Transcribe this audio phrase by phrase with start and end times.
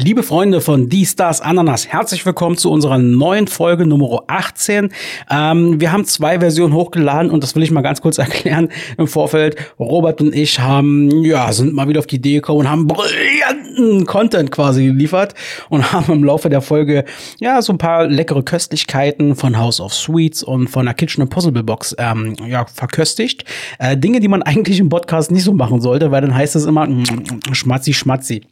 [0.00, 4.90] Liebe Freunde von Die Stars Ananas, herzlich willkommen zu unserer neuen Folge Nummer 18.
[5.28, 9.08] Ähm, wir haben zwei Versionen hochgeladen und das will ich mal ganz kurz erklären im
[9.08, 9.56] Vorfeld.
[9.76, 14.06] Robert und ich haben, ja, sind mal wieder auf die Idee gekommen und haben brillanten
[14.06, 15.34] Content quasi geliefert
[15.68, 17.04] und haben im Laufe der Folge,
[17.40, 21.64] ja, so ein paar leckere Köstlichkeiten von House of Sweets und von der Kitchen Impossible
[21.64, 23.46] Box, ähm, ja, verköstigt.
[23.80, 26.66] Äh, Dinge, die man eigentlich im Podcast nicht so machen sollte, weil dann heißt es
[26.66, 27.02] immer mm,
[27.50, 28.42] schmatzi, schmatzi.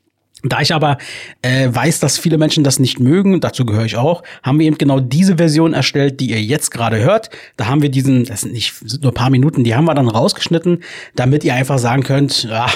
[0.48, 0.98] Da ich aber
[1.42, 4.78] äh, weiß, dass viele Menschen das nicht mögen, dazu gehöre ich auch, haben wir eben
[4.78, 7.30] genau diese Version erstellt, die ihr jetzt gerade hört.
[7.56, 9.94] Da haben wir diesen, das sind nicht sind nur ein paar Minuten, die haben wir
[9.94, 10.82] dann rausgeschnitten,
[11.14, 12.66] damit ihr einfach sagen könnt, ja,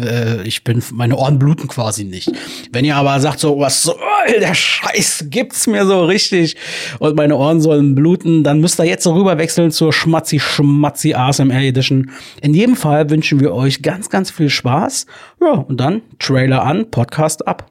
[0.00, 2.32] äh, ich bin, meine Ohren bluten quasi nicht.
[2.72, 3.96] Wenn ihr aber sagt so, was soll
[4.40, 6.56] der Scheiß gibt's mir so richtig
[6.98, 11.62] und meine Ohren sollen bluten, dann müsst ihr jetzt so rüberwechseln zur Schmatzi Schmatzi ASMR
[11.62, 12.10] Edition.
[12.40, 15.06] In jedem Fall wünschen wir euch ganz, ganz viel Spaß.
[15.40, 17.70] Ja, und dann Trailer an, Podcast ab.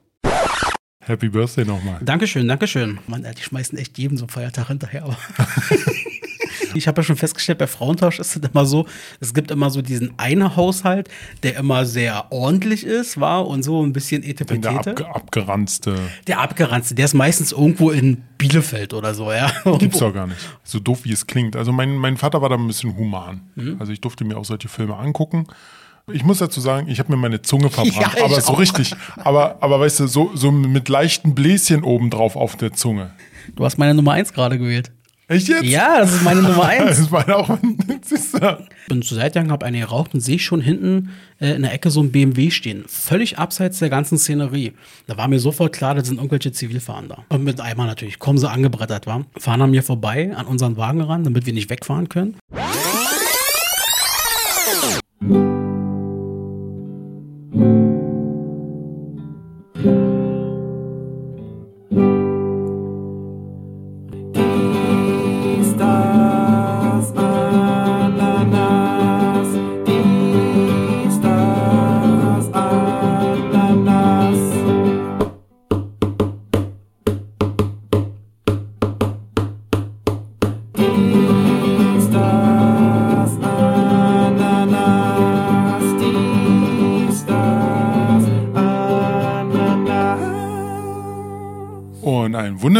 [1.05, 1.99] Happy Birthday nochmal.
[2.01, 2.99] Dankeschön, Dankeschön.
[3.07, 5.05] Mann, die schmeißen echt jedem so einen Feiertag hinterher.
[6.75, 8.85] Ich habe ja schon festgestellt, bei Frauentausch ist es immer so,
[9.19, 11.09] es gibt immer so diesen einen Haushalt,
[11.43, 14.95] der immer sehr ordentlich ist, war und so ein bisschen etepetete.
[14.95, 15.95] Der abge abgeranzte.
[16.27, 19.51] Der abgeranzte, der ist meistens irgendwo in Bielefeld oder so, ja.
[19.77, 20.39] Gibt's doch gar nicht.
[20.63, 21.55] So doof, wie es klingt.
[21.55, 23.41] Also mein, mein Vater war da ein bisschen human.
[23.55, 23.77] Mhm.
[23.79, 25.47] Also ich durfte mir auch solche Filme angucken.
[26.11, 28.93] Ich muss dazu sagen, ich habe mir meine Zunge verbrannt, ja, aber so richtig.
[29.17, 33.11] Aber, aber weißt du, so, so mit leichten Bläschen obendrauf auf der Zunge.
[33.55, 34.91] Du hast meine Nummer eins gerade gewählt.
[35.27, 35.63] Echt jetzt?
[35.63, 36.89] Ja, das ist meine Nummer eins.
[36.89, 37.57] das ist meine auch.
[38.83, 41.73] Ich bin zur Seite gegangen, habe eine geraucht und sehe schon hinten äh, in der
[41.73, 42.83] Ecke so ein BMW stehen.
[42.87, 44.73] Völlig abseits der ganzen Szenerie.
[45.07, 47.23] Da war mir sofort klar, das sind irgendwelche Zivilfahnder.
[47.29, 49.25] Und mit einmal natürlich, kommen sie angebrettert, war.
[49.37, 52.35] Fahren an mir vorbei, an unseren Wagen ran, damit wir nicht wegfahren können.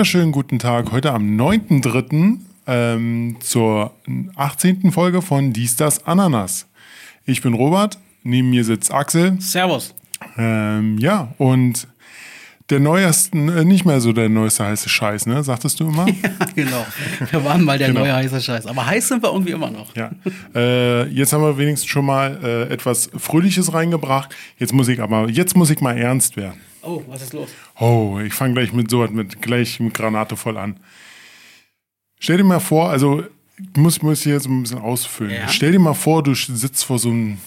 [0.03, 0.91] Wunderschönen guten Tag.
[0.91, 2.37] Heute am 9.3.
[2.67, 3.93] Ähm, zur
[4.35, 4.91] 18.
[4.91, 6.67] Folge von Dies, das, Ananas.
[7.25, 9.39] Ich bin Robert, neben mir sitzt Axel.
[9.39, 9.95] Servus.
[10.37, 11.87] Ähm, ja, und
[12.69, 15.41] der neueste, äh, nicht mehr so der neueste heiße Scheiß, ne?
[15.41, 16.05] Sagtest du immer?
[16.21, 16.85] ja, genau.
[17.31, 18.01] Wir waren mal der genau.
[18.01, 18.65] neue heiße Scheiß.
[18.65, 19.95] Aber heiß sind wir irgendwie immer noch.
[19.95, 20.11] Ja.
[20.53, 24.35] Äh, jetzt haben wir wenigstens schon mal äh, etwas Fröhliches reingebracht.
[24.57, 26.59] Jetzt muss ich aber, jetzt muss ich mal ernst werden.
[26.83, 27.49] Oh, was ist los?
[27.79, 30.79] Oh, ich fange gleich mit so mit gleich mit Granate voll an.
[32.19, 33.23] Stell dir mal vor, also
[33.57, 35.33] ich muss, muss hier jetzt ein bisschen ausfüllen.
[35.33, 35.47] Ja.
[35.47, 37.37] Stell dir mal vor, du sitzt vor so einem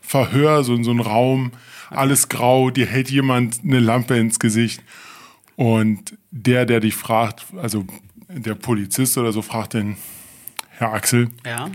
[0.00, 1.52] Verhör, so in so einem Raum,
[1.90, 4.82] alles grau, dir hält jemand eine Lampe ins Gesicht
[5.56, 7.86] und der, der dich fragt, also
[8.28, 9.96] der Polizist oder so, fragt den
[10.70, 11.70] Herr Axel, ja.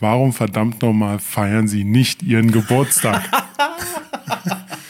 [0.00, 3.22] warum verdammt nochmal feiern Sie nicht Ihren Geburtstag?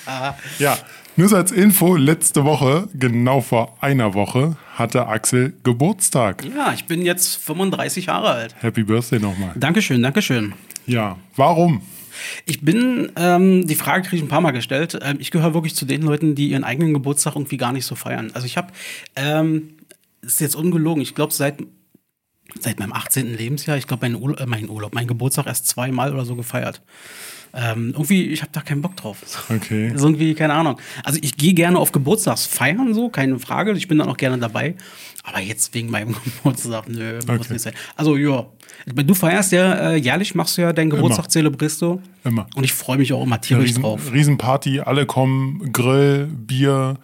[0.59, 0.77] ja,
[1.17, 6.45] nur so als Info, letzte Woche, genau vor einer Woche, hatte Axel Geburtstag.
[6.45, 8.55] Ja, ich bin jetzt 35 Jahre alt.
[8.61, 9.53] Happy Birthday nochmal.
[9.57, 10.53] Dankeschön, Dankeschön.
[10.87, 11.83] Ja, warum?
[12.45, 14.99] Ich bin, ähm, die Frage kriege ich ein paar Mal gestellt.
[15.03, 17.95] Ähm, ich gehöre wirklich zu den Leuten, die ihren eigenen Geburtstag irgendwie gar nicht so
[17.95, 18.31] feiern.
[18.35, 18.73] Also ich habe,
[19.17, 19.75] ähm,
[20.23, 21.59] ist jetzt ungelogen, ich glaube seit
[22.61, 23.37] seit meinem 18.
[23.37, 26.83] Lebensjahr, ich glaube, mein, Urlaub, äh, mein Urlaub, mein Geburtstag erst zweimal oder so gefeiert.
[27.59, 29.19] Ähm, irgendwie, ich habe da keinen Bock drauf.
[29.49, 29.89] Okay.
[29.89, 30.79] ist irgendwie, keine Ahnung.
[31.03, 33.73] Also ich gehe gerne auf Geburtstagsfeiern, so, keine Frage.
[33.73, 34.75] Ich bin dann auch gerne dabei.
[35.23, 37.37] Aber jetzt wegen meinem Geburtstag, nö, okay.
[37.39, 37.73] muss nicht sein.
[37.97, 38.47] Also ja,
[38.87, 41.31] du feierst ja äh, jährlich, machst du ja deinen Geburtstag, immer.
[41.31, 42.03] zelebrierst du.
[42.25, 42.47] Immer.
[42.55, 44.13] Und ich freue mich auch immer tierisch Riesen, drauf.
[44.13, 46.99] Riesenparty, alle kommen, Grill, Bier,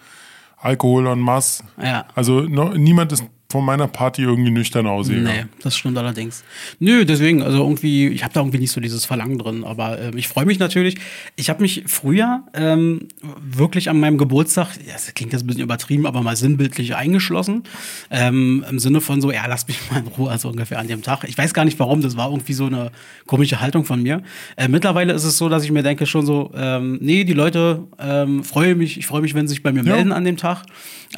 [0.59, 1.65] Alkohol und Mass.
[1.83, 2.07] Ja.
[2.15, 5.25] Also no, niemand ist von meiner Party irgendwie nüchtern aussehen.
[5.25, 6.43] Nee, das stimmt allerdings.
[6.81, 10.17] Nö, deswegen, also irgendwie, ich habe da irgendwie nicht so dieses Verlangen drin, aber ähm,
[10.17, 10.97] ich freue mich natürlich.
[11.37, 13.09] Ich habe mich früher ähm,
[13.43, 17.65] wirklich an meinem Geburtstag, ja, das klingt jetzt ein bisschen übertrieben, aber mal sinnbildlich eingeschlossen.
[18.11, 21.03] Ähm, Im Sinne von so, ja, lass mich mal in Ruhe, also ungefähr an dem
[21.03, 21.25] Tag.
[21.25, 22.91] Ich weiß gar nicht warum, das war irgendwie so eine
[23.27, 24.23] komische Haltung von mir.
[24.57, 27.85] Äh, mittlerweile ist es so, dass ich mir denke schon so, ähm, nee, die Leute
[27.99, 29.95] ähm, freue mich, ich freue mich, wenn sie sich bei mir ja.
[29.95, 30.65] melden an dem Tag.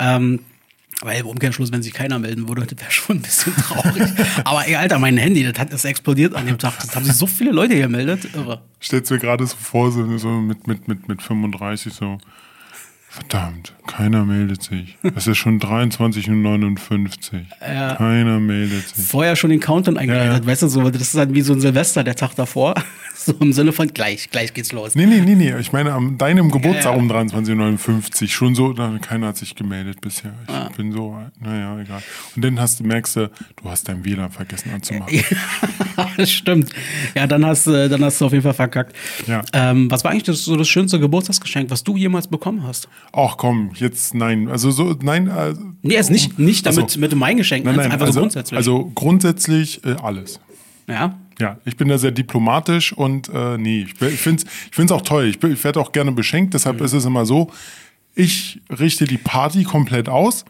[0.01, 0.41] Ähm,
[1.03, 4.03] weil im Umkehrschluss, wenn sich keiner melden würde, wäre schon ein bisschen traurig.
[4.45, 6.75] Aber ey, Alter, mein Handy, das hat das explodiert an dem Tag.
[6.81, 8.29] Das haben sich so viele Leute hier gemeldet.
[8.35, 8.63] Irre.
[8.83, 12.19] Stellst du mir gerade so vor, so mit, mit, mit, mit 35 so.
[13.15, 14.99] Verdammt, Keiner meldet sich.
[15.15, 17.43] Es ist schon 23.59 Uhr.
[17.61, 17.95] Ja.
[17.95, 19.07] Keiner meldet sich.
[19.07, 20.47] Vorher schon den Countdown eingeleitet, ja.
[20.51, 22.75] weißt du, so, das ist dann wie so ein Silvester, der Tag davor.
[23.17, 24.95] So im Sinne von gleich, gleich geht's los.
[24.95, 25.57] Nee, nee, nee, nee.
[25.59, 30.01] Ich meine, am deinem Geburtstag ja, um 23.59 Uhr schon so, keiner hat sich gemeldet
[30.01, 30.35] bisher.
[30.49, 30.69] Ich ah.
[30.77, 32.03] bin so, naja, egal.
[32.35, 33.31] Und dann hast du, merkst du,
[33.63, 35.23] du hast dein WLAN vergessen anzumachen.
[36.17, 36.71] das stimmt.
[37.15, 38.97] Ja, dann hast, dann hast du auf jeden Fall verkackt.
[39.27, 39.43] Ja.
[39.53, 42.89] Ähm, was war eigentlich das, so das schönste Geburtstagsgeschenk, was du jemals bekommen hast?
[43.13, 44.49] Ach komm, jetzt nein.
[44.49, 45.29] Also so, nein.
[45.29, 48.21] Äh, nee, also nicht, nicht damit also, mit meinem Geschenk, nein, nein, einfach also, so
[48.21, 48.57] grundsätzlich.
[48.57, 50.41] Also grundsätzlich äh, alles.
[50.89, 51.19] Ja.
[51.39, 54.93] Ja, ich bin da sehr diplomatisch und äh, nee, ich, ich finde es ich find's
[54.93, 55.27] auch toll.
[55.27, 56.85] Ich, ich werde auch gerne beschenkt, deshalb mhm.
[56.85, 57.51] ist es immer so,
[58.15, 60.45] ich richte die Party komplett aus.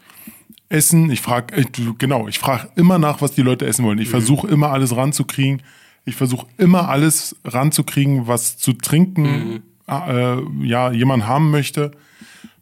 [0.69, 1.65] Essen, ich frage, äh,
[1.97, 3.99] genau, ich frage immer nach, was die Leute essen wollen.
[3.99, 4.11] Ich mhm.
[4.11, 5.61] versuche immer alles ranzukriegen.
[6.05, 9.61] Ich versuche immer alles ranzukriegen, was zu trinken mhm.
[9.87, 11.91] äh, ja, jemand haben möchte.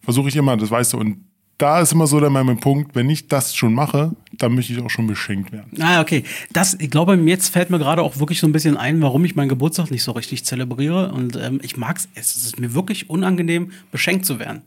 [0.01, 0.97] Versuche ich immer, das weißt du.
[0.97, 1.22] Und
[1.63, 4.81] da ist immer so der mein Punkt, wenn ich das schon mache, dann möchte ich
[4.81, 5.81] auch schon beschenkt werden.
[5.81, 6.25] Ah, okay.
[6.51, 9.37] Das, ich glaube, jetzt fällt mir gerade auch wirklich so ein bisschen ein, warum ich
[9.37, 11.13] meinen Geburtstag nicht so richtig zelebriere.
[11.13, 14.63] Und ähm, ich mag es, es ist mir wirklich unangenehm, beschenkt zu werden.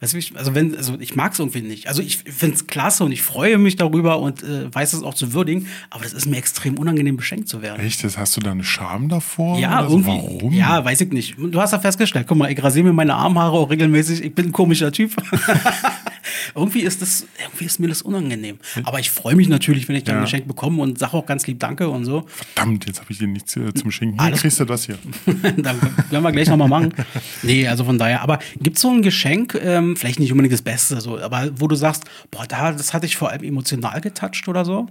[0.00, 1.86] Also wenn, also ich mag es irgendwie nicht.
[1.86, 5.12] Also ich finde es klasse und ich freue mich darüber und äh, weiß es auch
[5.12, 7.84] zu würdigen, aber das ist mir extrem unangenehm, beschenkt zu werden.
[7.84, 8.02] Echt?
[8.02, 9.58] Das hast du da eine Scham davor?
[9.58, 10.08] Ja, irgendwie.
[10.08, 10.52] Warum?
[10.54, 11.36] Ja, weiß ich nicht.
[11.38, 14.24] Du hast ja festgestellt, guck mal, ich rasiere mir meine Armhaare auch regelmäßig.
[14.24, 15.14] Ich bin ein komischer Typ.
[16.54, 18.58] irgendwie ist das, irgendwie ist mir das unangenehm.
[18.84, 20.20] Aber ich freue mich natürlich, wenn ich dann ja.
[20.20, 22.24] ein Geschenk bekomme und sage auch ganz lieb Danke und so.
[22.26, 24.18] Verdammt, jetzt habe ich dir nichts äh, zum Schenken.
[24.18, 24.98] Hier Alles kriegst du das hier.
[25.26, 25.80] dann
[26.10, 26.94] werden wir gleich nochmal machen.
[27.42, 28.22] Nee, also von daher.
[28.22, 31.68] Aber gibt es so ein Geschenk, ähm, vielleicht nicht unbedingt das Beste, so, aber wo
[31.68, 34.86] du sagst, boah, da, das hatte ich vor allem emotional getoucht oder so?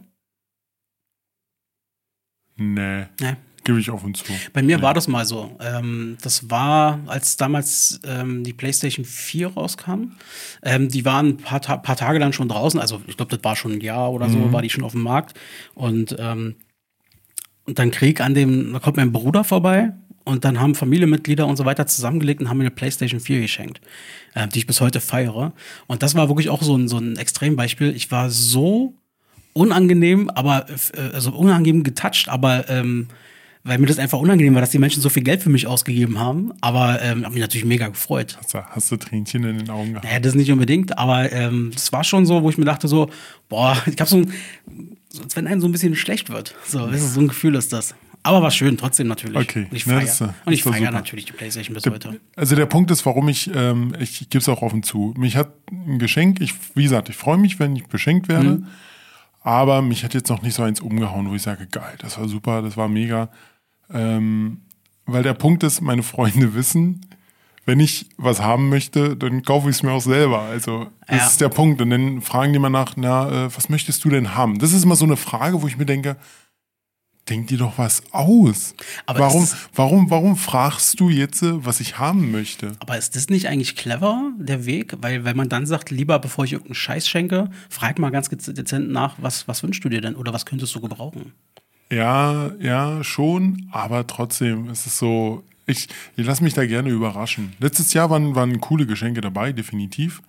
[2.57, 3.05] Nee.
[3.19, 3.35] Nee.
[3.63, 4.31] Gebe ich auf und zu.
[4.53, 4.83] Bei mir nee.
[4.83, 5.55] war das mal so.
[5.59, 10.13] Ähm, das war, als damals ähm, die PlayStation 4 rauskam.
[10.63, 12.79] Ähm, die waren ein paar, Ta paar, Tage dann schon draußen.
[12.79, 14.53] Also, ich glaube, das war schon ein Jahr oder so, mhm.
[14.53, 15.37] war die schon auf dem Markt.
[15.75, 16.55] Und, ähm,
[17.65, 19.93] und dann Krieg an dem, da kommt mein Bruder vorbei
[20.29, 23.81] und dann haben Familienmitglieder und so weiter zusammengelegt und haben mir eine PlayStation 4 geschenkt,
[24.35, 25.53] äh, die ich bis heute feiere.
[25.87, 27.95] Und das war wirklich auch so ein, so ein Extrembeispiel.
[27.95, 28.93] Ich war so
[29.53, 33.07] unangenehm, aber äh, also unangenehm getoucht, aber ähm,
[33.63, 36.19] weil mir das einfach unangenehm war, dass die Menschen so viel Geld für mich ausgegeben
[36.19, 36.53] haben.
[36.61, 38.37] Aber ähm, habe mich natürlich mega gefreut.
[38.37, 40.05] Hast du, hast du Tränchen in den Augen gehabt?
[40.05, 43.09] Naja, das nicht unbedingt, aber ähm, das war schon so, wo ich mir dachte so,
[43.49, 44.33] boah, ich habe so ein,
[45.09, 46.55] so, als wenn einem so ein bisschen schlecht wird.
[46.65, 47.95] So, ist so ein Gefühl ist das.
[48.23, 49.37] Aber war schön, trotzdem natürlich.
[49.37, 49.67] Okay.
[49.69, 52.19] Und ich feiere ja, und ich feiere natürlich die Playstation bis der, heute.
[52.35, 55.13] Also der Punkt ist, warum ich, ähm, ich, ich gebe es auch offen zu.
[55.17, 58.49] Mich hat ein Geschenk, ich, wie gesagt, ich freue mich, wenn ich beschenkt werde.
[58.49, 58.67] Mhm.
[59.41, 62.27] Aber mich hat jetzt noch nicht so eins umgehauen, wo ich sage, geil, das war
[62.27, 63.29] super, das war mega.
[63.91, 64.61] Ähm,
[65.05, 67.01] weil der Punkt ist, meine Freunde wissen,
[67.65, 70.41] wenn ich was haben möchte, dann kaufe ich es mir auch selber.
[70.41, 71.27] Also das ja.
[71.27, 71.81] ist der Punkt.
[71.81, 74.57] Und dann fragen die mal nach, na, äh, was möchtest du denn haben?
[74.59, 76.17] Das ist immer so eine Frage, wo ich mir denke,
[77.29, 78.73] denk dir doch was aus.
[79.05, 82.73] Aber warum, warum, warum fragst du jetzt, was ich haben möchte?
[82.79, 84.95] Aber ist das nicht eigentlich clever, der Weg?
[85.01, 88.89] Weil, wenn man dann sagt, lieber bevor ich irgendeinen Scheiß schenke, frag mal ganz dezent
[88.89, 91.33] nach, was, was wünschst du dir denn oder was könntest du gebrauchen?
[91.91, 97.53] Ja, ja, schon, aber trotzdem ist es so, ich, ich lasse mich da gerne überraschen.
[97.59, 100.21] Letztes Jahr waren, waren coole Geschenke dabei, definitiv.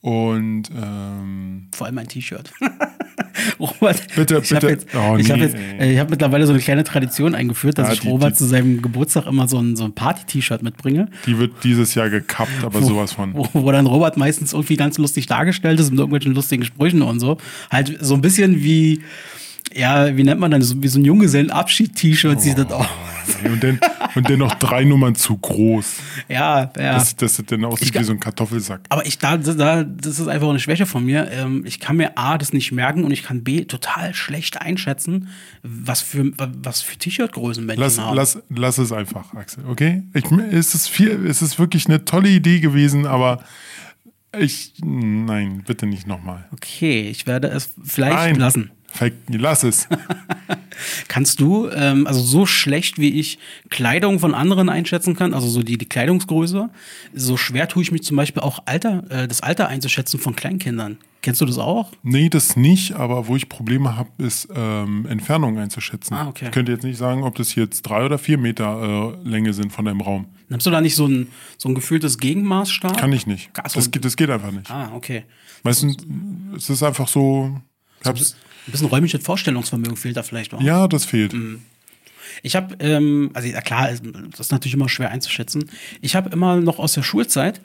[0.00, 2.52] Und ähm, vor allem ein T-Shirt.
[3.60, 4.68] Robert, bitte, ich bitte.
[4.68, 7.88] Jetzt, oh, ich habe jetzt, äh, ich habe mittlerweile so eine kleine Tradition eingeführt, dass
[7.88, 11.08] ja, ich die, Robert die, zu seinem Geburtstag immer so ein, so ein Party-T-Shirt mitbringe.
[11.26, 13.34] Die wird dieses Jahr gekappt, aber wo, sowas von.
[13.34, 17.20] Wo, wo, dann Robert meistens irgendwie ganz lustig dargestellt ist mit irgendwelchen lustigen Sprüchen und
[17.20, 17.38] so.
[17.70, 19.02] Halt so ein bisschen wie
[19.74, 20.80] ja, wie nennt man das?
[20.80, 22.86] Wie so ein Junggesellenabschied-T-Shirt oh, sieht das aus.
[23.44, 23.78] Und dann,
[24.16, 25.98] und dann noch drei Nummern zu groß.
[26.28, 26.94] Ja, ja.
[26.94, 28.80] Das, das dann aussieht ich, wie so ein Kartoffelsack.
[28.88, 31.30] Aber ich, da, da, das ist einfach eine Schwäche von mir.
[31.30, 35.28] Ähm, ich kann mir A, das nicht merken und ich kann B, total schlecht einschätzen,
[35.62, 38.16] was für, was für T-Shirt-Größen Menschen lass, haben.
[38.16, 40.02] Lass, lass es einfach, Axel, okay?
[40.14, 43.44] Ich, es, ist viel, es ist wirklich eine tolle Idee gewesen, aber
[44.38, 46.46] ich, nein, bitte nicht nochmal.
[46.52, 48.36] Okay, ich werde es vielleicht nein.
[48.36, 48.70] lassen.
[49.28, 49.88] Lass es.
[51.08, 53.38] Kannst du, ähm, also so schlecht wie ich
[53.70, 56.68] Kleidung von anderen einschätzen kann, also so die, die Kleidungsgröße,
[57.14, 60.98] so schwer tue ich mich zum Beispiel auch Alter, äh, das Alter einzuschätzen von Kleinkindern.
[61.22, 61.90] Kennst du das auch?
[62.04, 66.14] Nee, das nicht, aber wo ich Probleme habe, ist ähm, Entfernung einzuschätzen.
[66.14, 66.44] Ah, okay.
[66.44, 69.72] Ich könnte jetzt nicht sagen, ob das jetzt drei oder vier Meter äh, Länge sind
[69.72, 70.26] von deinem Raum.
[70.48, 72.98] Nimmst du da nicht so ein, so ein gefühltes Gegenmaß stark?
[72.98, 73.50] Kann ich nicht.
[73.66, 73.80] So.
[73.80, 74.70] Das, geht, das geht einfach nicht.
[74.70, 75.24] Ah, okay.
[75.64, 75.96] Meistens
[76.56, 77.60] ist es einfach so.
[78.02, 80.60] Ich hab's, ein bisschen räumliches Vorstellungsvermögen fehlt da vielleicht auch.
[80.60, 81.32] Ja, das fehlt.
[81.32, 81.62] Mhm.
[82.42, 85.70] Ich habe, ähm, also ja, klar, das ist natürlich immer schwer einzuschätzen.
[86.00, 87.60] Ich habe immer noch aus der Schulzeit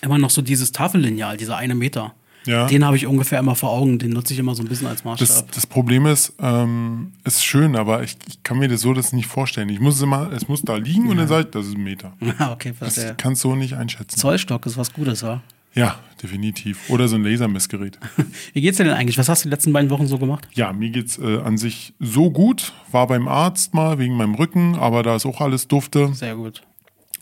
[0.00, 2.14] immer noch so dieses Tafellineal, dieser eine Meter.
[2.44, 2.66] Ja.
[2.66, 5.04] Den habe ich ungefähr immer vor Augen, den nutze ich immer so ein bisschen als
[5.04, 5.28] Maßstab.
[5.28, 9.12] Das, das Problem ist, ähm, ist schön, aber ich, ich kann mir das so das
[9.12, 9.68] nicht vorstellen.
[9.68, 11.84] Ich muss es immer, es muss da liegen und dann sage ich, das ist ein
[11.84, 12.12] Meter.
[12.38, 14.18] Ah, okay, Das kannst du so nicht einschätzen.
[14.18, 15.40] Zollstock ist was Gutes, ja.
[15.74, 16.90] Ja, definitiv.
[16.90, 17.98] Oder so ein Lasermessgerät.
[18.52, 19.18] Wie geht's dir denn eigentlich?
[19.18, 20.46] Was hast du die letzten beiden Wochen so gemacht?
[20.52, 22.72] Ja, mir geht's äh, an sich so gut.
[22.90, 26.12] War beim Arzt mal wegen meinem Rücken, aber da ist auch alles dufte.
[26.14, 26.62] Sehr gut.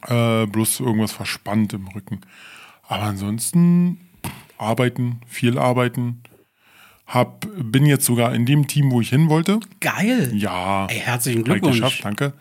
[0.07, 2.21] Äh, bloß irgendwas verspannt im Rücken.
[2.83, 4.01] Aber ansonsten
[4.59, 6.23] arbeiten, viel arbeiten.
[7.07, 9.59] Hab, bin jetzt sogar in dem Team, wo ich hin wollte.
[9.81, 10.33] Geil.
[10.35, 10.87] Ja.
[10.87, 11.77] Ey, herzlichen Glückwunsch.
[11.77, 12.33] geschafft, danke.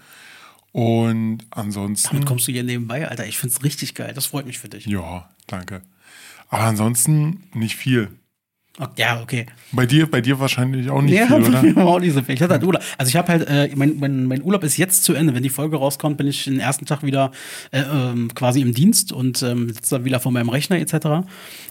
[0.72, 2.10] Und ansonsten.
[2.10, 3.25] Damit kommst du hier nebenbei, Alter.
[3.25, 4.12] Ich find's richtig geil.
[4.13, 4.86] Das freut mich für dich.
[4.86, 5.82] Ja, danke.
[6.50, 8.18] Aber ansonsten nicht viel.
[8.98, 9.45] Ja, okay.
[9.71, 11.62] Bei dir, bei dir wahrscheinlich auch nicht Ja, viel, oder?
[11.62, 12.36] mir auch nicht so viel.
[12.36, 12.81] Ich hatte halt Urlaub.
[12.98, 15.36] Also ich habe halt, äh, mein, mein, mein Urlaub ist jetzt zu Ende.
[15.36, 17.31] Wenn die Folge rauskommt, bin ich den ersten Tag wieder
[17.71, 21.25] äh, ähm, quasi im Dienst und ähm, sitze dann wieder vor meinem Rechner etc.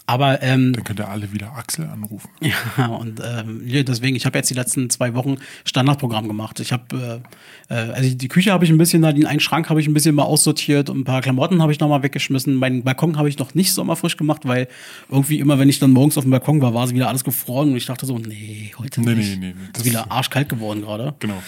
[0.06, 2.30] Aber ähm, Dann könnt ihr alle wieder Axel anrufen.
[2.40, 6.60] ja, und ähm, deswegen, ich habe jetzt die letzten zwei Wochen Standardprogramm gemacht.
[6.60, 7.22] Ich habe,
[7.68, 9.92] äh, äh, also die Küche habe ich ein bisschen, den einen Schrank habe ich ein
[9.92, 12.54] bisschen mal aussortiert und ein paar Klamotten habe ich noch mal weggeschmissen.
[12.54, 14.68] Meinen Balkon habe ich noch nicht sommerfrisch gemacht, weil
[15.10, 17.70] irgendwie immer, wenn ich dann morgens auf dem Balkon war, war es wieder alles gefroren
[17.70, 19.30] und ich dachte so, nee, heute Nee, nicht.
[19.38, 19.68] nee, nee, nee.
[19.72, 21.14] Das ist wieder arschkalt geworden gerade.
[21.20, 21.42] Genau.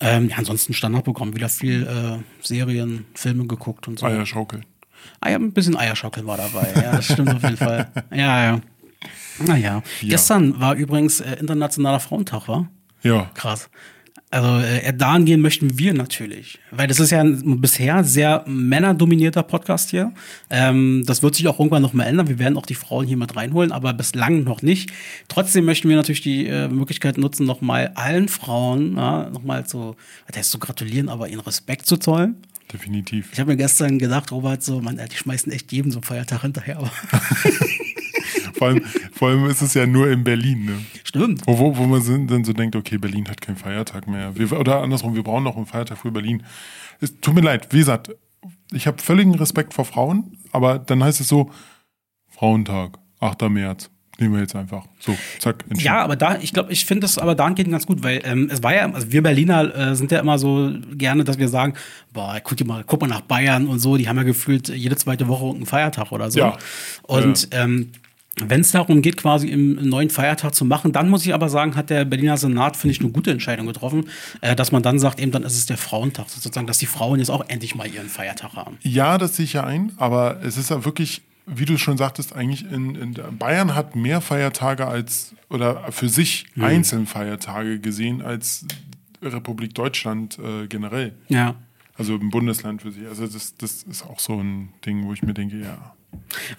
[0.00, 4.06] Ähm, ja, ansonsten Standardprogramm, wieder viel äh, Serien, Filme geguckt und so.
[4.06, 4.60] Eierschaukel.
[5.20, 6.72] Ah, ja, ein bisschen Eierschaukeln war dabei.
[6.74, 7.88] Ja, das stimmt auf jeden Fall.
[8.10, 8.60] Ja, ja.
[9.38, 9.82] Naja.
[10.00, 10.08] Ja.
[10.08, 12.68] Gestern war übrigens äh, Internationaler Frauentag, war?
[13.02, 13.30] Ja.
[13.34, 13.68] Krass.
[14.30, 16.58] Also äh, dahin gehen möchten wir natürlich.
[16.72, 20.12] Weil das ist ja ein bisher sehr männerdominierter Podcast hier.
[20.50, 22.28] Ähm, das wird sich auch irgendwann noch mal ändern.
[22.28, 24.92] Wir werden auch die Frauen hier mit reinholen, aber bislang noch nicht.
[25.28, 29.64] Trotzdem möchten wir natürlich die äh, Möglichkeit nutzen, noch mal allen Frauen ja, noch mal
[29.64, 29.94] zu,
[30.26, 32.36] das heißt zu gratulieren, aber ihnen Respekt zu zollen.
[32.72, 33.28] Definitiv.
[33.32, 36.42] Ich habe mir gestern gedacht, Robert, so, man, die schmeißen echt jedem so einen Feiertag
[36.42, 36.78] hinterher.
[36.78, 36.90] Aber
[38.56, 38.82] Vor allem,
[39.12, 40.84] vor allem ist es ja nur in Berlin, ne?
[41.04, 41.42] stimmt.
[41.46, 44.36] Wo, wo, man dann so denkt, okay, Berlin hat keinen Feiertag mehr.
[44.36, 46.42] Wir, oder andersrum, wir brauchen noch einen Feiertag für Berlin.
[47.00, 48.10] Es tut mir leid, wie gesagt,
[48.72, 51.50] ich habe völligen Respekt vor Frauen, aber dann heißt es so,
[52.28, 53.42] Frauentag, 8.
[53.48, 53.90] März.
[54.18, 54.86] Nehmen wir jetzt einfach.
[54.98, 55.62] So, zack.
[55.74, 58.62] Ja, aber da, ich glaube, ich finde das aber dahingehend ganz gut, weil ähm, es
[58.62, 61.74] war ja, also wir Berliner äh, sind ja immer so gerne, dass wir sagen,
[62.14, 64.96] boah, guck dir mal, guck mal nach Bayern und so, die haben ja gefühlt jede
[64.96, 66.38] zweite Woche einen Feiertag oder so.
[66.38, 66.56] Ja.
[67.02, 67.90] Und ähm,
[68.38, 71.48] wenn es darum geht, quasi im einen neuen Feiertag zu machen, dann muss ich aber
[71.48, 74.08] sagen, hat der Berliner Senat, finde ich, eine gute Entscheidung getroffen,
[74.42, 77.18] äh, dass man dann sagt, eben dann ist es der Frauentag, sozusagen, dass die Frauen
[77.18, 78.76] jetzt auch endlich mal ihren Feiertag haben.
[78.82, 82.34] Ja, das sehe ich ja ein, aber es ist ja wirklich, wie du schon sagtest,
[82.34, 88.66] eigentlich in, in Bayern hat mehr Feiertage als oder für sich einzeln Feiertage gesehen als
[89.22, 91.14] Republik Deutschland äh, generell.
[91.28, 91.54] Ja.
[91.96, 93.06] Also im Bundesland für sich.
[93.06, 95.95] Also das, das ist auch so ein Ding, wo ich mir denke, ja.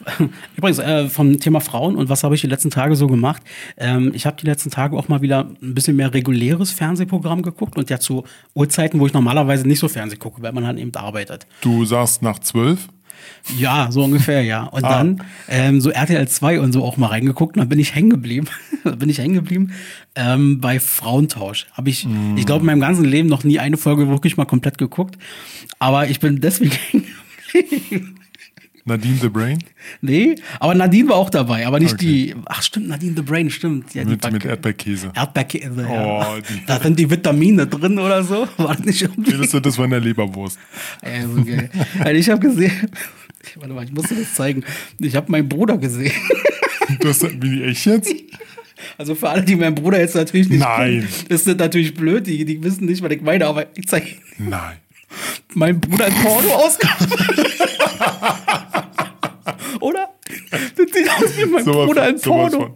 [0.57, 3.41] Übrigens, äh, vom Thema Frauen und was habe ich die letzten Tage so gemacht?
[3.77, 7.77] Ähm, ich habe die letzten Tage auch mal wieder ein bisschen mehr reguläres Fernsehprogramm geguckt
[7.77, 8.23] und ja zu
[8.53, 11.47] Uhrzeiten, wo ich normalerweise nicht so Fernseh gucke, weil man halt eben arbeitet.
[11.61, 12.87] Du sagst nach zwölf?
[13.57, 14.63] Ja, so ungefähr, ja.
[14.65, 14.89] Und Ah.
[14.89, 18.09] dann ähm, so RTL 2 und so auch mal reingeguckt und dann bin ich hängen
[18.09, 18.47] geblieben.
[18.99, 19.73] Bin ich hängen geblieben
[20.15, 21.67] ähm, bei Frauentausch.
[21.73, 24.77] Habe ich, ich glaube, in meinem ganzen Leben noch nie eine Folge wirklich mal komplett
[24.77, 25.17] geguckt.
[25.79, 27.05] Aber ich bin deswegen hängen
[27.51, 28.16] geblieben.
[28.87, 29.63] Nadine the Brain?
[30.01, 32.05] Nee, aber Nadine war auch dabei, aber nicht Okay.
[32.05, 32.35] die.
[32.45, 33.93] Ach, stimmt, Nadine the Brain, stimmt.
[33.93, 35.11] Ja, Mit, mit Erdbeerkäse.
[35.13, 36.29] Erdbeerkäse, ja.
[36.35, 38.47] Oh, die- Da sind die Vitamine drin oder so.
[38.57, 39.31] War das nicht irgendwie?
[39.37, 40.57] Das, das war in der Leberwurst.
[41.01, 41.69] Ey, so geil.
[41.99, 42.71] Also ich habe gesehen.
[43.55, 44.63] Warte mal, ich muss dir das zeigen.
[44.99, 46.11] Ich habe meinen Bruder gesehen.
[46.99, 48.13] Du hast, wie echt jetzt?
[48.97, 50.99] Also für alle, die meinen Bruder jetzt natürlich nicht Nein.
[51.01, 52.25] kennen, ist das natürlich blöd.
[52.27, 54.77] Die, die wissen nicht, was ich meine, aber ich zeige Nein.
[55.53, 56.77] meinen Bruder ein Porno aus.
[59.79, 60.09] Oder?
[60.49, 62.75] Das sieht aus wie mein Sowas Bruder von- sowas Porno.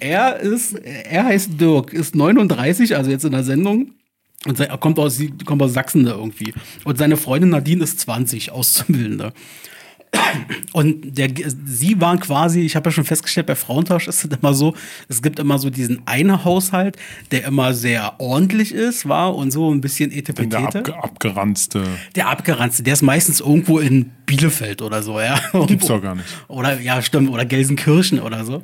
[0.00, 3.92] Er ist, er heißt Dirk, ist 39, also jetzt in der Sendung.
[4.46, 6.52] Und er kommt aus, kommt aus Sachsen da irgendwie.
[6.84, 9.32] Und seine Freundin Nadine ist 20, Auszubildende.
[10.72, 11.28] Und der,
[11.66, 14.74] sie waren quasi, ich habe ja schon festgestellt, bei Frauentausch ist es immer so,
[15.08, 16.96] es gibt immer so diesen einen Haushalt,
[17.30, 20.78] der immer sehr ordentlich ist, war und so ein bisschen Der etepetete.
[20.78, 21.84] abge abgeranzte.
[22.14, 25.38] Der abgeranzte, der ist meistens irgendwo in Bielefeld oder so, ja.
[25.66, 26.28] Gibt's doch gar nicht.
[26.48, 28.62] Oder, ja, stimmt, oder Gelsenkirchen oder so.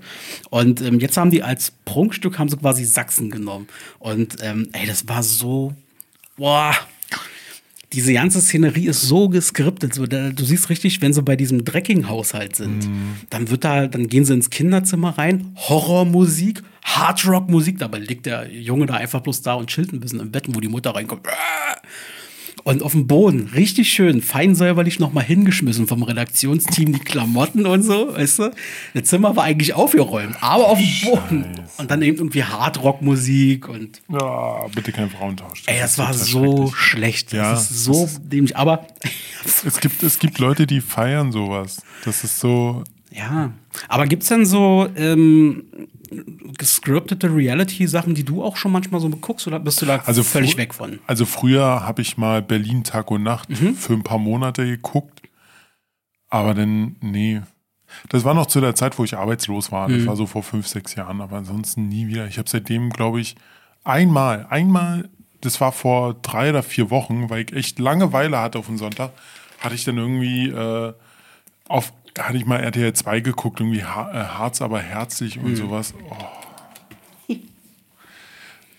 [0.51, 3.69] Und ähm, jetzt haben die als Prunkstück haben sie quasi Sachsen genommen.
[3.99, 5.75] Und ähm, ey, das war so,
[6.37, 6.75] boah.
[7.93, 9.95] Diese ganze Szenerie ist so geskriptet.
[9.95, 12.89] So, da, du siehst richtig, wenn sie bei diesem Drecking-Haushalt sind,
[13.31, 18.87] dann wird da, dann gehen sie ins Kinderzimmer rein, Horrormusik, Hardrock-Musik, dabei liegt der Junge
[18.87, 21.23] da einfach bloß da und chillt ein bisschen im Bett, wo die Mutter reinkommt.
[22.69, 27.83] Und auf dem Boden, richtig schön, fein säuberlich nochmal hingeschmissen vom Redaktionsteam, die Klamotten und
[27.83, 28.51] so, weißt du?
[28.93, 31.47] Das Zimmer war eigentlich aufgeräumt, aber auf dem Boden.
[31.79, 34.03] Und dann eben irgendwie Hardrock-Musik und.
[34.11, 35.63] Ja, bitte kein Frauentausch.
[35.65, 37.33] Ey, das war so schlecht.
[37.33, 38.55] Ja, das ist so dämlich.
[38.55, 38.87] Aber
[39.65, 41.83] Es gibt, es gibt Leute, die feiern sowas.
[42.05, 42.85] Das ist so.
[43.11, 43.51] ja.
[43.89, 45.65] Aber gibt's denn so ähm,
[46.59, 50.57] gescriptete Reality-Sachen, die du auch schon manchmal so guckst, oder bist du da Also völlig
[50.57, 50.99] weg von?
[51.07, 53.75] Also früher habe ich mal Berlin Tag und Nacht Mhm.
[53.75, 55.23] für ein paar Monate geguckt.
[56.29, 57.41] Aber dann, nee.
[58.11, 59.89] Das war noch zu der Zeit, wo ich arbeitslos war.
[59.89, 59.99] Mhm.
[59.99, 62.27] Das war so vor fünf, sechs Jahren, aber ansonsten nie wieder.
[62.27, 63.35] Ich habe seitdem, glaube ich,
[63.85, 65.09] einmal, einmal,
[65.41, 69.13] das war vor drei oder vier Wochen, weil ich echt Langeweile hatte auf den Sonntag,
[69.61, 70.93] hatte ich dann irgendwie äh,
[71.69, 75.45] auf, da hatte ich mal RTL 2 geguckt, irgendwie äh, Harz, aber herzlich Mhm.
[75.45, 75.95] und sowas.
[77.29, 77.35] Oh.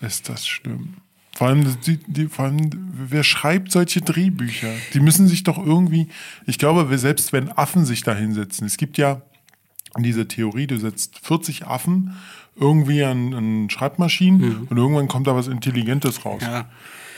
[0.00, 0.94] Ist das schlimm.
[1.34, 4.68] Vor allem, die, die, vor allem, wer schreibt solche Drehbücher?
[4.92, 6.08] Die müssen sich doch irgendwie,
[6.46, 9.22] ich glaube, selbst wenn Affen sich da hinsetzen, es gibt ja
[9.98, 12.14] diese Theorie, du setzt 40 Affen
[12.56, 16.42] irgendwie an, an Schreibmaschinen und irgendwann kommt da was Intelligentes raus.
[16.42, 16.48] Mhm.
[16.48, 16.68] Ja.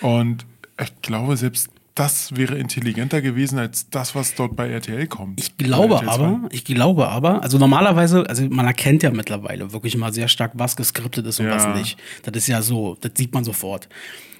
[0.03, 0.47] Und
[0.81, 5.39] ich glaube, selbst das wäre intelligenter gewesen als das, was dort bei RTL kommt.
[5.41, 6.13] Ich glaube Bei RTL 2.
[6.15, 10.53] aber, ich glaube aber, also normalerweise, also man erkennt ja mittlerweile wirklich mal sehr stark,
[10.55, 11.57] was geskriptet ist und Ja.
[11.57, 11.99] was nicht.
[12.23, 13.89] Das ist ja so, das sieht man sofort.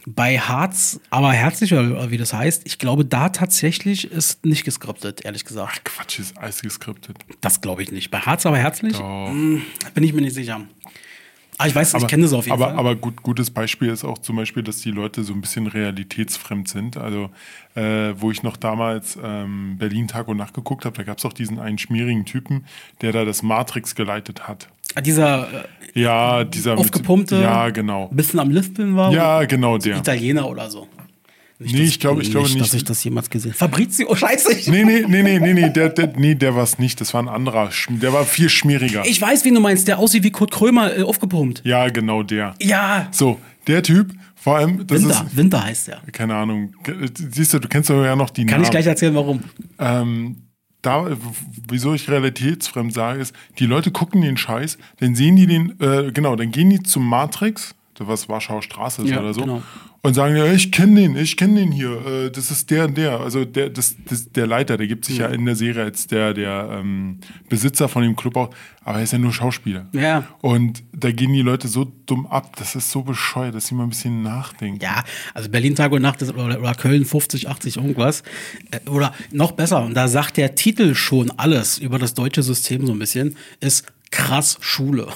[0.05, 5.25] Bei Harz, aber herzlich, oder wie das heißt, ich glaube, da tatsächlich ist nicht geskriptet,
[5.25, 5.85] ehrlich gesagt.
[5.85, 7.19] Quatsch, ist alles geskriptet.
[7.41, 8.11] Das glaube ich nicht.
[8.11, 9.31] Bei Harz, aber herzlich, Doch.
[9.31, 9.61] mh,
[9.95, 10.61] bin ich mir nicht sicher.
[11.63, 12.77] Aber ich weiß, ich kenne das auf jeden aber, Fall.
[12.79, 16.69] Aber gut, gutes Beispiel ist auch zum Beispiel, dass die Leute so ein bisschen realitätsfremd
[16.69, 16.97] sind.
[16.97, 17.31] Also,
[17.75, 21.25] äh, wo ich noch damals ähm, Berlin Tag und Nacht geguckt habe, da gab es
[21.25, 22.65] auch diesen einen schmierigen Typen,
[23.01, 24.69] der da das Matrix geleitet hat.
[24.95, 25.49] Ah, Dieser
[25.95, 26.73] äh, Ja, dieser.
[26.73, 28.09] mit- aufgepumpte, Ja, genau.
[28.11, 29.13] ein bisschen am Lispeln war.
[29.13, 29.97] Ja, genau der.
[29.99, 30.87] Italiener oder so.
[31.63, 32.75] Nicht, Nee, dass- ich glaube- ich glaube dass nicht.
[32.75, 34.53] ich das jemals gesehen Fabrizio, oh, scheiße.
[34.53, 37.01] Ich, Nee, nee, nee, nee, nee, nee, der, der, nee, der war es nicht.
[37.01, 37.71] Das war ein anderer.
[37.89, 39.05] Der war viel schmieriger.
[39.07, 41.63] ich weiß, wen du meinst, der aussieht wie Kurt Krömer äh, aufgepumpt.
[41.65, 42.55] ja, genau der.
[42.61, 46.01] Ja, So, der Typ, vor allem, das Winter, ist, Winter heißt der.
[46.13, 46.75] keine Ahnung,
[47.33, 48.65] siehst du, du kennst doch ja noch die Kann Namen.
[48.65, 49.41] ich gleich erzählen, warum.
[49.79, 50.37] ähm,
[50.83, 51.17] da,
[51.69, 56.11] wieso ich realitätsfremd sage, ist, die Leute gucken den Scheiß, dann sehen die den, äh,
[56.13, 59.63] genau, dann gehen die zum Matrix, was Warschauer Straße ist Ja, oder so, genau.
[60.05, 62.97] Und sagen, ja, ich kenne den, ich kenne den hier, äh, das ist der und
[62.97, 66.09] der, also der, das, das, der Leiter, der gibt sich ja in der Serie als
[66.09, 68.51] der, der ähm, Besitzer von dem Club auch,
[68.83, 69.87] aber er ist ja nur Schauspieler.
[69.93, 70.27] Ja.
[70.41, 73.85] Und da gehen die Leute so dumm ab, das ist so bescheuert, dass sie mal
[73.85, 74.81] ein bisschen nachdenken.
[74.83, 78.25] Ja, also Berlin Tag und Nacht ist, oder, oder Köln 50, 80 irgendwas.
[78.73, 82.87] Äh, Oder noch besser, und da sagt der Titel schon alles über das deutsche System
[82.87, 85.07] so ein bisschen, ist krass Schule.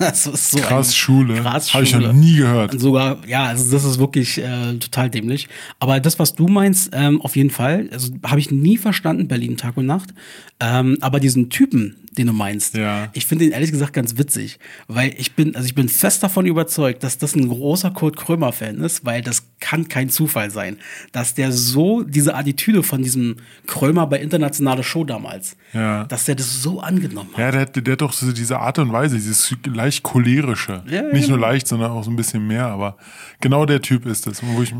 [0.10, 1.34] Das ist so Krass Schule.
[1.42, 2.08] Krass Habe ich Schule.
[2.08, 2.80] noch nie gehört.
[2.80, 5.48] Sogar, ja, also das ist wirklich äh, total dämlich.
[5.78, 9.56] Aber das, was du meinst, ähm, auf jeden Fall, also habe ich nie verstanden, Berlin
[9.56, 10.14] Tag und Nacht.
[10.62, 13.08] Ähm, aber diesen Typen, den du meinst, Ja.
[13.12, 14.58] ich finde ihn ehrlich gesagt ganz witzig,
[14.88, 18.78] weil ich bin, also ich bin fest davon überzeugt, dass das ein großer Kurt Krömer-Fan
[18.80, 20.76] ist, weil das kann kein Zufall sein,
[21.12, 23.36] dass der so diese Attitüde von diesem
[23.66, 26.04] Krömer bei internationale Show damals, Ja.
[26.04, 27.38] dass der das so angenommen hat.
[27.38, 30.82] Ja, der, hat- der hat doch so diese Art und Weise, dieses leicht cholerische.
[30.88, 32.96] Ja, Nicht nur leicht, sondern auch so ein bisschen mehr, aber
[33.40, 34.74] genau der Typ ist ich,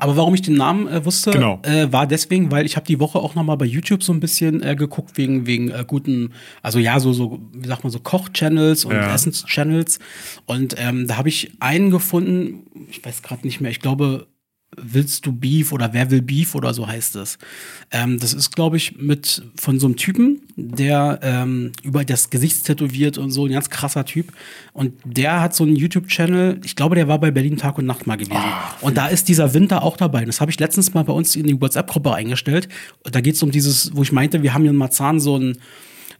[0.00, 1.60] Aber warum ich den Namen äh, wusste, Genau.
[1.62, 4.20] äh, war deswegen, weil ich habe die Woche auch noch mal bei YouTube so ein
[4.20, 6.32] bisschen äh, geguckt wegen wegen äh, guten,
[6.62, 9.12] also ja so so wie sagt man so Koch-Channels und Ja.
[9.14, 9.98] Essens-Channels
[10.46, 14.26] und ähm, da habe ich einen gefunden, ich weiß gerade nicht mehr, ich glaube
[14.76, 17.38] Willst du Beef oder Wer will Beef oder so heißt es.
[17.90, 22.64] Ähm, das ist, glaube ich, mit von so einem Typen, der ähm, über das Gesicht
[22.64, 24.32] tätowiert und so, ein ganz krasser Typ.
[24.72, 28.06] Und der hat so einen YouTube-Channel, ich glaube, der war bei Berlin Tag und Nacht
[28.06, 28.36] mal gewesen.
[28.82, 30.24] und da ist dieser Winter auch dabei.
[30.24, 32.68] Das habe ich letztens mal bei uns in die WhatsApp-Gruppe eingestellt.
[33.04, 35.38] Und da geht es um dieses, wo ich meinte, wir haben hier in Marzahn so
[35.38, 35.58] ein,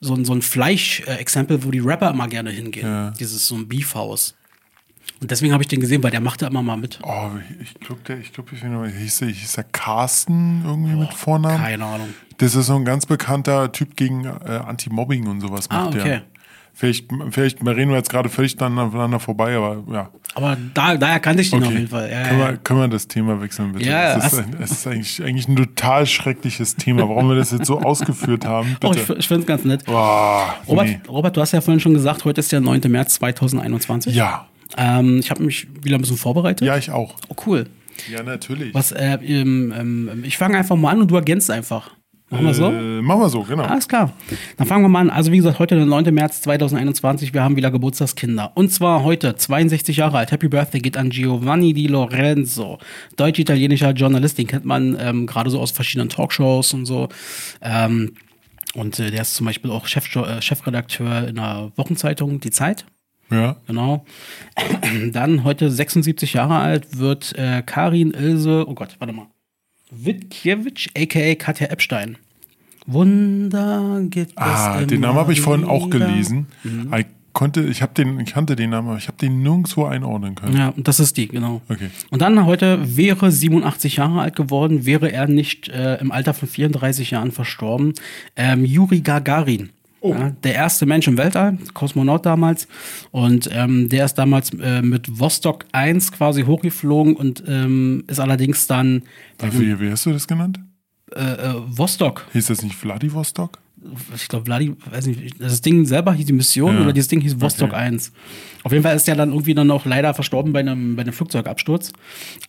[0.00, 2.86] so ein, so ein Fleisch-Exempel, wo die Rapper immer gerne hingehen.
[2.86, 3.10] Ja.
[3.18, 4.37] Dieses so ein Beefhaus.
[5.20, 7.00] Und deswegen habe ich den gesehen, weil der macht da immer mal mit.
[7.02, 11.58] oh, ich glaube, der, ich glaube, ich hieß der, hieß der Carsten irgendwie mit Vornamen?
[11.58, 12.08] Keine Ahnung.
[12.38, 14.28] Das ist so ein ganz bekannter Typ gegen äh,
[14.66, 16.04] Anti-Mobbing und sowas Ah, macht okay.
[16.04, 16.22] der.
[16.72, 20.10] Vielleicht, vielleicht reden wir jetzt gerade völlig aneinander vorbei, aber ja.
[20.36, 21.76] Aber da, daher kannte ich den auf Okay.
[21.78, 22.08] jeden Fall.
[22.08, 23.90] Ja, können, Wir, können wir das Thema wechseln, bitte?
[23.90, 27.08] Ja, es, ist, ein, es ist eigentlich, eigentlich ein total schreckliches Thema.
[27.08, 29.18] Warum wir das jetzt so ausgeführt haben, Oh, ich, bitte.
[29.18, 29.84] ich finde es ganz nett.
[29.86, 31.00] Boah, Robert, nee.
[31.08, 32.82] Robert, du hast ja vorhin schon gesagt, heute ist der 9.
[32.86, 34.14] März 2021.
[34.14, 36.66] Ja, Ähm, ich habe mich wieder ein bisschen vorbereitet.
[36.66, 37.14] ja, ich auch.
[37.28, 37.66] Oh, cool.
[38.10, 38.74] Ja, natürlich.
[38.74, 41.90] Was, äh, ähm, ähm, ich fange einfach mal an und du ergänzt einfach.
[42.30, 42.66] Machen wir so?
[42.70, 43.64] Äh, machen wir so, genau.
[43.64, 44.12] Alles klar.
[44.58, 45.10] Dann fangen wir mal an.
[45.10, 46.12] Also wie gesagt, heute der 9.
[46.12, 47.32] März 2021.
[47.32, 48.52] Wir haben wieder Geburtstagskinder.
[48.54, 50.30] Und zwar heute 62 Jahre alt.
[50.30, 52.78] Happy Birthday geht an Giovanni Di Lorenzo.
[53.16, 54.36] Deutsch-italienischer Journalist.
[54.36, 57.08] Den kennt man ähm, gerade so aus verschiedenen Talkshows und so.
[57.62, 58.12] Ähm,
[58.74, 62.84] und äh, der ist zum Beispiel auch Chef, äh, Chefredakteur in der Wochenzeitung Die Zeit.
[63.30, 63.56] Ja.
[63.66, 64.04] Genau.
[65.12, 69.26] Dann heute 76 Jahre alt wird äh, Karin Ilse, oh Gott, warte mal.
[69.90, 71.34] Witkiewicz, a.k.a.
[71.34, 72.18] Katja Epstein.
[72.86, 76.46] Wunder gibt es Ah, den Namen habe ich vorhin auch gelesen.
[76.96, 80.34] Ich konnte, ich habe den, ich kannte den Namen, aber ich habe den nirgendwo einordnen
[80.34, 80.56] können.
[80.56, 81.60] Ja, und das ist die, genau.
[81.68, 81.90] Okay.
[82.10, 86.48] Und dann heute wäre 87 Jahre alt geworden, wäre er nicht äh, im Alter von
[86.48, 87.92] 34 Jahren verstorben.
[88.36, 89.70] Ähm, Juri Gagarin.
[90.00, 90.12] Oh.
[90.14, 92.68] Ja, der erste Mensch im Weltall, Kosmonaut damals.
[93.10, 98.66] Und ähm, der ist damals äh, mit Vostok 1 quasi hochgeflogen und ähm, ist allerdings
[98.68, 99.02] dann
[99.40, 100.60] Wie, wie hast du das genannt?
[101.16, 102.26] äh, äh, Vostok.
[102.32, 103.58] Hieß das nicht Vladivostok?
[104.14, 106.82] Ich glaube, Vladi, weiß nicht, das Ding selber hieß die Mission Ja.
[106.82, 107.76] oder dieses Ding hieß Vostok Okay.
[107.76, 108.12] 1.
[108.64, 111.12] Auf jeden Fall ist der dann irgendwie dann auch leider verstorben bei einem, bei einem
[111.12, 111.92] Flugzeugabsturz.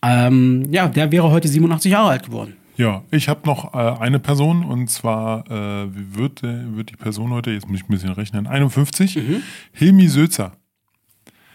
[0.04, 2.54] Ähm, ja, der wäre heute 87 Jahre alt geworden.
[2.80, 6.96] Ja, ich habe noch äh, eine Person und zwar äh, wie wird, äh, wird die
[6.96, 9.44] Person heute, jetzt muss ich ein bisschen rechnen, 51, Mhm.
[9.74, 10.54] Hilmi Sözer.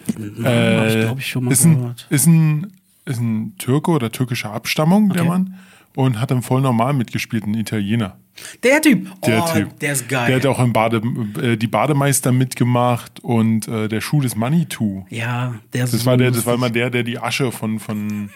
[0.07, 2.73] Hab ich, glaube ich, schon mal ist, ein, ist, ein,
[3.07, 5.31] ist ein Türke oder türkischer Abstammung, der Okay.
[5.31, 5.55] Mann,
[5.97, 8.19] und hat im voll normal mitgespielt, ein Italiener.
[8.63, 9.09] Der Typ.
[9.23, 9.79] Der oh, Typ.
[9.79, 10.27] Der ist geil.
[10.27, 11.01] Der hat auch im Bade,
[11.41, 15.07] äh, die Bademeister mitgemacht und äh, der Schuh des Manitou.
[15.09, 17.79] ja, der ist Das so war der, das war immer der, der die Asche von,
[17.81, 18.29] von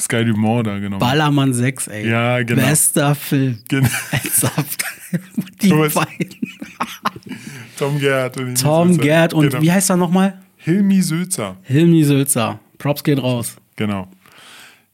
[0.00, 0.98] Sky Dumont da genommen.
[0.98, 2.08] Ballermann 6, ey.
[2.08, 2.62] Ja, genau.
[2.62, 3.58] Bester Film.
[3.68, 4.84] Gen- Ernsthaft.
[5.62, 5.94] Die beiden.
[7.78, 8.36] Tom Gerd.
[8.38, 8.98] Und Tom.
[8.98, 9.62] Gerd und genau.
[9.62, 10.40] wie heißt er nochmal?
[10.56, 11.56] Hilmi Sözer.
[11.62, 12.60] Hilmi Sülzer.
[12.78, 13.56] Props geht raus.
[13.76, 14.08] Genau.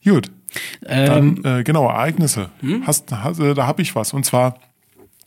[0.03, 0.31] Gut.
[0.85, 2.49] Ähm, Dann, äh, genau, Ereignisse.
[2.61, 2.83] Hm?
[2.87, 4.13] Hast, hast, äh, da habe ich was.
[4.13, 4.57] Und zwar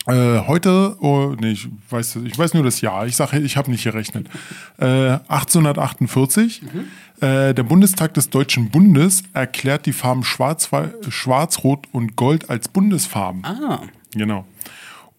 [0.07, 3.07] äh, heute, oh, nee, ich weiß, ich weiß nur das Jahr.
[3.07, 4.29] Ich sage, ich habe nicht gerechnet.
[4.79, 6.63] Äh, 1848.
[6.63, 6.69] Mhm.
[7.21, 10.71] Äh, der Bundestag des Deutschen Bundes erklärt die Farben Schwarz,
[11.11, 13.45] Schwarz, Rot und Gold als Bundesfarben.
[13.45, 13.83] ah,
[14.13, 14.47] Genau.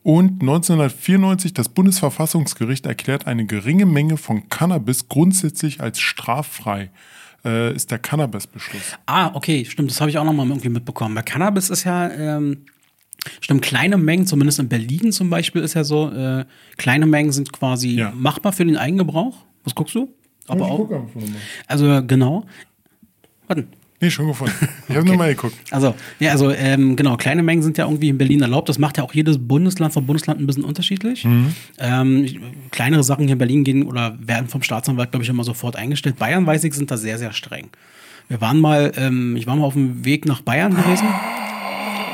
[0.04, 6.90] Und 1994 das Bundesverfassungsgericht erklärt eine geringe Menge von Cannabis grundsätzlich als straffrei.
[7.46, 8.98] Äh, ist der Cannabis-Beschluss.
[9.06, 11.16] Ah, okay, stimmt, das habe ich auch noch mal irgendwie mitbekommen.
[11.16, 12.66] Bei Cannabis ist ja, ähm,
[13.40, 16.46] stimmt, kleine Mengen, zumindest in Berlin zum Beispiel ist ja so, äh,
[16.78, 18.12] kleine Mengen sind quasi Ja.
[18.16, 19.38] machbar für den Eigengebrauch.
[19.64, 20.10] Was guckst du?
[20.48, 20.90] Aber auch.
[20.92, 21.30] einfach nochmal.
[21.68, 22.46] Also genau.
[23.48, 23.68] Warte.
[24.04, 24.54] Nee, schon gefunden.
[24.90, 25.54] Ich habe nur mal geguckt.
[25.70, 28.68] Also, ja, also ähm, genau, kleine Mengen sind ja irgendwie in Berlin erlaubt.
[28.68, 31.24] Das macht ja auch jedes Bundesland von Bundesland ein bisschen unterschiedlich.
[31.78, 32.40] Ähm, ich-
[32.72, 36.18] kleinere Sachen hier in Berlin gehen oder werden vom Staatsanwalt, glaube ich, immer sofort eingestellt.
[36.18, 37.70] Bayern, weiß ich, sind da sehr, sehr streng.
[38.28, 41.08] Wir waren mal, ähm, ich war mal auf dem Weg nach Bayern gewesen.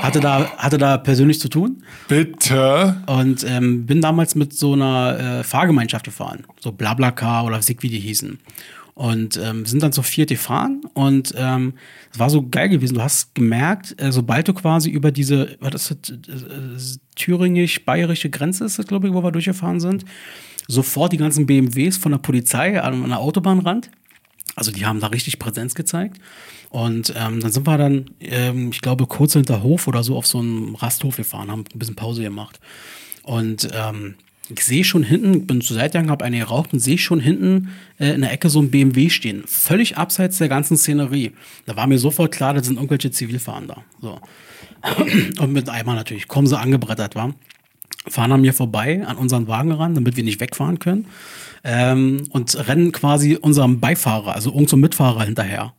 [0.01, 3.01] Hatte da, hatte da persönlich zu tun Bitte.
[3.07, 6.45] und ähm, bin damals mit so einer äh, Fahrgemeinschaft gefahren.
[6.59, 8.39] So Blablacar oder Sig, wie die hießen.
[8.93, 11.73] Und ähm, sind dann zu viert gefahren und ähm,
[12.11, 12.95] es war so geil gewesen.
[12.95, 18.65] Du hast gemerkt, äh, sobald du quasi über diese, was ist das, äh, thüringisch-bayerische Grenze
[18.65, 20.03] ist das, glaube ich, wo wir durchgefahren sind,
[20.67, 23.91] sofort die ganzen BMWs von der Polizei an, an der Autobahnrand.
[24.55, 26.19] Also die haben da richtig Präsenz gezeigt.
[26.69, 30.27] Und ähm, dann sind wir dann, ähm, ich glaube, kurz hinter Hof oder so auf
[30.27, 32.59] so einen Rasthof gefahren, haben ein bisschen Pause gemacht.
[33.23, 34.15] Und ähm,
[34.49, 37.69] ich sehe schon hinten, bin zur Seite gegangen, habe eine geraucht und sehe schon hinten
[37.99, 39.43] äh, in der Ecke so ein BMW stehen.
[39.45, 41.33] Völlig abseits der ganzen Szenerie.
[41.65, 43.83] Da war mir sofort klar, das sind irgendwelche Zivilfahrender.
[44.01, 44.19] So.
[45.39, 47.33] Und mit einmal natürlich, kommen sie angebrettert, war
[48.09, 51.07] fahren an mir vorbei, an unseren Wagen ran, damit wir nicht wegfahren können.
[51.63, 55.73] Ähm, und rennen quasi unserem Beifahrer, also irgendeinem Mitfahrer hinterher.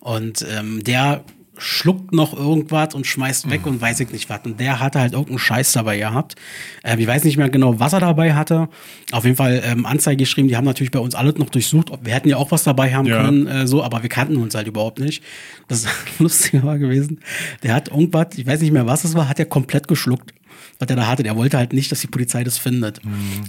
[0.00, 1.24] Und ähm, der
[1.56, 4.40] schluckt noch irgendwas und schmeißt weg und weiß ich nicht was.
[4.44, 6.34] Und der hatte halt irgendeinen Scheiß dabei gehabt.
[6.82, 8.68] Ähm, ich weiß nicht mehr genau, was er dabei hatte.
[9.12, 10.48] Auf jeden Fall ähm, Anzeige geschrieben.
[10.48, 11.90] Die haben natürlich bei uns alles noch durchsucht.
[12.02, 13.24] Wir hätten ja auch was dabei haben Ja.
[13.24, 15.22] können, äh, so, aber wir kannten uns halt überhaupt nicht.
[15.68, 15.86] Das
[16.18, 17.20] Lustige war gewesen.
[17.62, 20.34] Der hat irgendwas, ich weiß nicht mehr, was es war, hat er komplett geschluckt
[20.78, 21.22] was der da hatte.
[21.22, 23.00] Der wollte halt nicht, dass die Polizei das findet.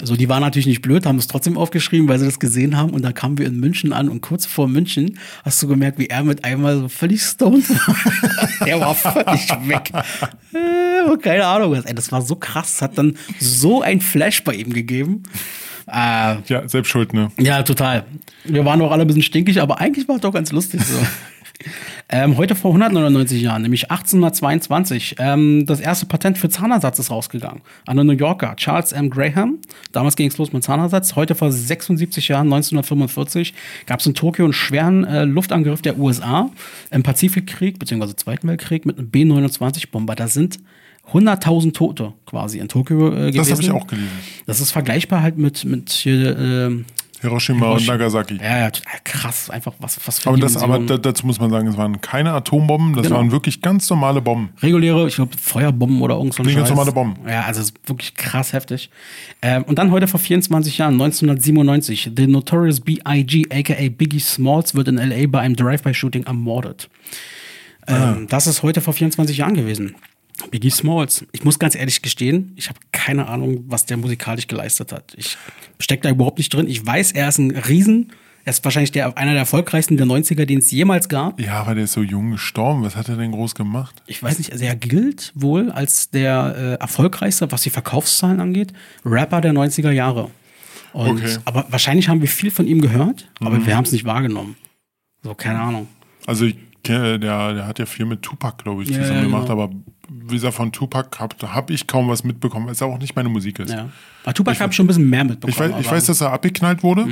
[0.01, 2.91] Also die waren natürlich nicht blöd, haben es trotzdem aufgeschrieben, weil sie das gesehen haben.
[2.91, 6.07] Und dann kamen wir in München an und kurz vor München hast du gemerkt, wie
[6.07, 7.95] er mit einmal so völlig stoned war.
[8.65, 9.91] der war völlig weg.
[10.53, 11.73] Äh, keine Ahnung.
[11.73, 12.75] Ey, das war so krass.
[12.75, 15.23] Es hat dann so ein Flash bei ihm gegeben.
[15.87, 17.31] Äh, Ja, selbst schuld, ne?
[17.37, 18.05] ja, total.
[18.43, 20.97] Wir waren auch alle ein bisschen stinkig, aber eigentlich war es doch ganz lustig so.
[22.09, 27.61] ähm, heute vor 199 Jahren, nämlich 1822, ähm, das erste Patent für Zahnersatz ist rausgegangen.
[27.85, 29.09] An den New Yorker Charles M.
[29.09, 29.59] Graham.
[29.91, 31.15] Damals ging es los mit Zahnersatz.
[31.15, 33.53] Heute vor 76 Jahren, 1945,
[33.85, 36.49] gab es in Tokio einen schweren äh, Luftangriff der USA
[36.91, 40.15] im Pazifikkrieg, beziehungsweise Zweiten Weltkrieg, mit einem B-29-Bomber.
[40.15, 40.59] Da sind
[41.11, 43.37] 100.000 Tote quasi in Tokio äh, gewesen.
[43.37, 44.09] Das habe ich auch gelesen.
[44.45, 46.83] Das ist vergleichbar halt mit, mit hier, äh,
[47.25, 48.37] Hiroshima und Nagasaki.
[48.41, 48.71] ja, ja,
[49.03, 52.31] krass, einfach was, was für Aber, das, aber dazu muss man sagen, es waren keine
[52.33, 53.17] Atombomben, das Genau.
[53.17, 54.49] waren wirklich ganz normale Bomben.
[54.61, 57.27] reguläre, ich glaube, Feuerbomben oder irgend so ein ganz normale Bomben.
[57.27, 58.89] Ja, also wirklich krass heftig.
[59.41, 64.87] Ähm, und dann heute vor 24 Jahren, 1997, The Notorious B.I.G., aka Biggie Smalls, wird
[64.87, 65.27] in L.A.
[65.27, 66.89] bei einem Drive-By-Shooting ermordet.
[67.87, 68.13] Ah.
[68.13, 69.95] Ähm, Das ist heute vor 24 Jahren gewesen.
[70.51, 71.25] Biggie Smalls.
[71.31, 75.13] Ich muss ganz ehrlich gestehen, ich habe keine Ahnung, was der musikalisch geleistet hat.
[75.17, 75.37] Ich
[75.79, 76.67] stecke da überhaupt nicht drin.
[76.67, 78.11] Ich weiß, er ist ein Riesen.
[78.43, 81.39] Er ist wahrscheinlich der, einer der erfolgreichsten der 90er, den es jemals gab.
[81.41, 82.83] Ja, aber der ist so jung gestorben.
[82.83, 84.03] Was hat er denn groß gemacht?
[84.05, 88.71] ich weiß nicht, also er gilt wohl als der äh, erfolgreichste, was die Verkaufszahlen angeht,
[89.03, 90.29] Rapper der 90er Jahre.
[90.93, 91.37] Und, Okay.
[91.45, 94.55] Aber wahrscheinlich haben wir viel von ihm gehört, aber wir haben es nicht wahrgenommen.
[95.23, 95.87] So, keine Ahnung.
[96.27, 96.55] Also ich
[96.87, 99.63] der, der hat ja viel mit Tupac, glaube ich, zusammen ja, gemacht, genau.
[99.63, 99.73] aber
[100.09, 103.29] wie gesagt, von Tupac habe hab ich kaum was mitbekommen, weil es auch nicht meine
[103.29, 103.71] Musik ist.
[103.71, 103.89] Ja.
[104.23, 105.51] Bei Tupac habe ich schon ein bisschen mehr mitbekommen.
[105.51, 105.91] Ich, weiß, ich aber- Mhm.
[105.97, 107.07] weiß, dass er abgeknallt wurde,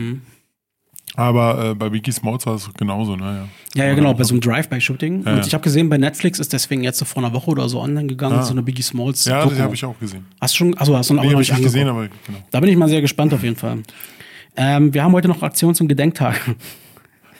[1.16, 3.48] aber äh, bei Biggie Smalls war es genauso, ne?
[3.76, 5.24] Ja, ja, genau, bei so einem Drive-By-Shooting.
[5.26, 7.70] Ja, Und ich habe gesehen, bei Netflix ist deswegen jetzt so vor einer Woche oder
[7.70, 8.44] so online gegangen, Ah.
[8.44, 9.26] so eine Biggie Smalls.
[9.26, 10.26] Ja, das habe ich auch gesehen.
[10.42, 12.40] Hast du schon, also hast du noch Nee, noch habe ich nicht gesehen, aber genau.
[12.50, 13.80] Da bin ich mal sehr gespannt auf jeden Fall.
[14.56, 16.40] Ähm, wir haben heute noch Aktion zum Gedenktag.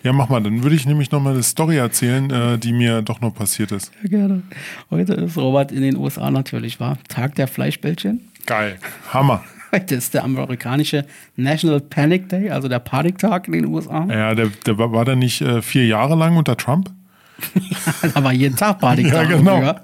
[0.04, 3.02] Ja, mach mal, dann würde ich nämlich noch mal eine Story erzählen, äh, die mir
[3.02, 3.92] doch noch passiert ist.
[4.04, 4.44] Ja, gerne.
[4.92, 8.20] Heute ist Robert in den USA natürlich, war Tag der Fleischbällchen.
[8.46, 8.78] Geil.
[9.14, 9.44] Hammer.
[9.72, 11.06] Heute ist der amerikanische
[11.38, 14.06] National Panic Day, also der Paniktag in den USA.
[14.10, 16.92] Ja, der, der war, war der nicht äh, vier Jahre lang unter Trump?
[18.14, 19.30] Da war jeden Tag Paniktag.
[19.30, 19.62] Ja, genau.
[19.62, 19.82] ja.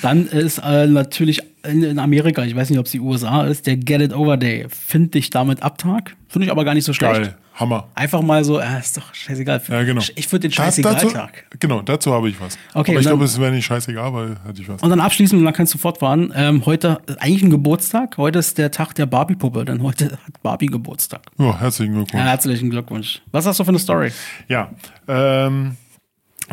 [0.00, 3.66] Dann ist äh, natürlich in, in Amerika, ich weiß nicht, ob es die USA ist,
[3.66, 4.66] der Get It Over Day.
[4.70, 6.16] Finde ich damit ab Tag.
[6.28, 7.22] Finde ich aber gar nicht so schlecht.
[7.22, 7.36] Geil.
[7.54, 7.88] Hammer.
[7.94, 9.60] Einfach mal so, äh, ist doch scheißegal.
[9.68, 10.02] Ja, genau.
[10.16, 11.46] Ich würde den Scheißegal-Tag.
[11.60, 12.56] Genau, dazu habe ich was.
[12.74, 14.82] Okay, Aber ich dann- glaube, es wäre nicht scheißegal, weil hatte ich was.
[14.82, 16.32] Und dann abschließend, und dann kannst du fortfahren.
[16.34, 18.16] Ähm, heute, eigentlich ein Geburtstag.
[18.16, 21.20] Heute ist der Tag der Barbie-Puppe, denn heute hat Barbie Geburtstag.
[21.38, 22.20] Ja, herzlichen Glückwunsch.
[22.24, 23.20] Ja, herzlichen Glückwunsch.
[23.32, 24.12] Was hast du für eine Story?
[24.48, 24.70] Ja,
[25.06, 25.76] ähm,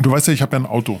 [0.02, 1.00] du weißt ja, ich habe ja ein Auto.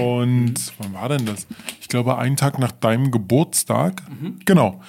[0.00, 1.46] Und wann war denn das?
[1.82, 4.02] Ich glaube, einen Tag nach deinem Geburtstag.
[4.46, 4.80] Genau.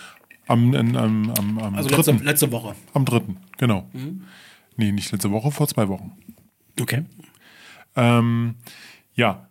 [0.47, 2.11] Am, am, am, am, am Also dritten.
[2.13, 2.75] letzte, letzte Woche.
[2.93, 3.87] Am dritten, genau.
[4.77, 6.13] Nee, nicht letzte Woche, vor zwei Wochen.
[6.79, 7.03] Okay.
[7.95, 8.55] Ähm,
[9.15, 9.49] ja,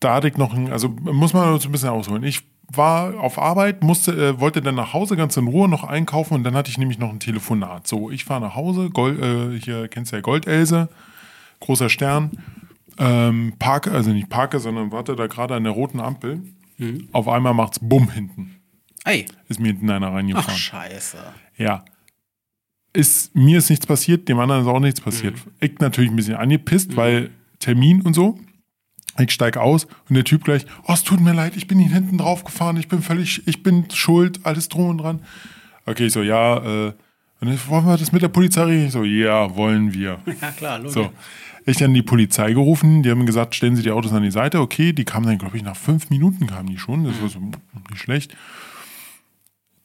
[0.00, 2.22] da hatte ich noch ein, also muss man so ein bisschen ausholen.
[2.22, 2.42] Ich
[2.74, 6.44] war auf Arbeit, musste, äh, wollte dann nach Hause ganz in Ruhe noch einkaufen und
[6.44, 7.86] dann hatte ich nämlich noch ein Telefonat.
[7.86, 10.88] So, ich fahre nach Hause, Gold, äh, hier kennst du ja Goldelse,
[11.60, 12.30] großer Stern,
[12.98, 16.42] ähm, parke, also nicht parke, sondern warte da gerade an der roten Ampel.
[17.12, 18.56] Auf einmal macht's Bumm hinten.
[19.04, 19.26] Ey.
[19.48, 20.54] Ist mir hinten einer Ach, reingefahren.
[20.56, 21.18] scheiße.
[21.56, 21.84] Ja.
[22.92, 25.34] Ist, mir ist nichts passiert, dem anderen ist auch nichts passiert.
[25.60, 28.38] Ich natürlich ein bisschen angepisst, weil Termin und so.
[29.18, 31.92] Ich steige aus und der Typ gleich, oh, es tut mir leid, ich bin ihn
[31.92, 35.22] hinten drauf gefahren, ich bin völlig, ich bin schuld, alles drum und dran.
[35.84, 36.92] Okay, ich so, ja, äh,
[37.40, 38.86] und dann, wollen wir das mit der Polizei reden?
[38.86, 40.20] Ich so, ja, wollen wir.
[40.40, 40.94] Ja, klar, logisch.
[40.94, 41.12] So.
[41.66, 44.60] Ich dann die Polizei gerufen, die haben gesagt, stellen Sie die Autos an die Seite.
[44.60, 47.04] Okay, die kamen dann, glaube ich, nach fünf Minuten kamen die schon.
[47.04, 48.36] Das war so nicht schlecht.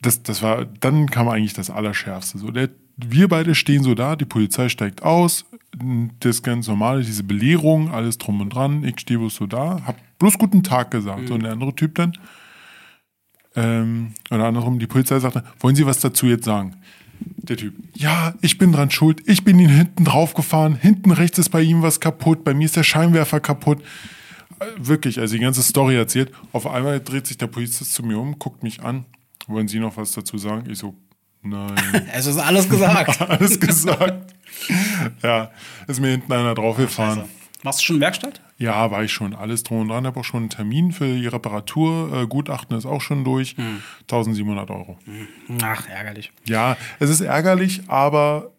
[0.02, 2.38] Das, das war, dann kam eigentlich das Allerschärfste.
[2.38, 5.46] So, der, wir beide stehen so da, die Polizei steigt aus,
[6.20, 8.84] das ganz normale, diese Belehrung, alles drum und dran.
[8.84, 11.28] Ich stehe bloß so da, hab bloß guten Tag gesagt.
[11.28, 12.14] So, und der andere Typ dann,
[13.58, 16.76] ähm, oder andersrum, die Polizei sagte, wollen Sie was dazu jetzt sagen?
[17.20, 21.40] Der Typ, ja, ich bin dran schuld, ich bin ihn hinten drauf gefahren, hinten rechts
[21.40, 23.82] ist bei ihm was kaputt, bei mir ist der Scheinwerfer kaputt.
[24.60, 26.32] Äh, Wirklich, also die ganze Story erzählt.
[26.52, 29.06] Auf einmal dreht sich der Polizist zu mir um, guckt mich an.
[29.48, 30.70] Wollen Sie noch was dazu sagen?
[30.70, 30.96] Ich so,
[31.42, 31.74] nein,
[32.14, 33.22] Es ist alles gesagt.
[33.30, 34.34] alles gesagt.
[35.24, 35.52] ja,
[35.88, 37.24] ist mir hinten einer draufgefahren.
[37.64, 38.40] Machst du schon Werkstatt?
[38.60, 39.34] Ja, war ich schon.
[39.36, 40.06] Alles drum und dran.
[40.06, 42.12] Habe auch schon einen Termin für die Reparatur.
[42.24, 43.56] Äh, Gutachten ist auch schon durch.
[44.04, 44.98] 1700 Euro.
[45.64, 46.32] Ach, ärgerlich.
[46.46, 48.52] Ja, es ist ärgerlich, aber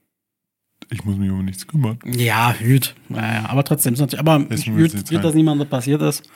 [0.90, 1.98] ich muss mich um nichts kümmern.
[2.04, 2.94] Ja, hüt.
[3.08, 3.94] Naja, aber trotzdem.
[3.94, 6.28] ist natürlich- Aber Ist hüt, hüt, dass niemandem passiert ist.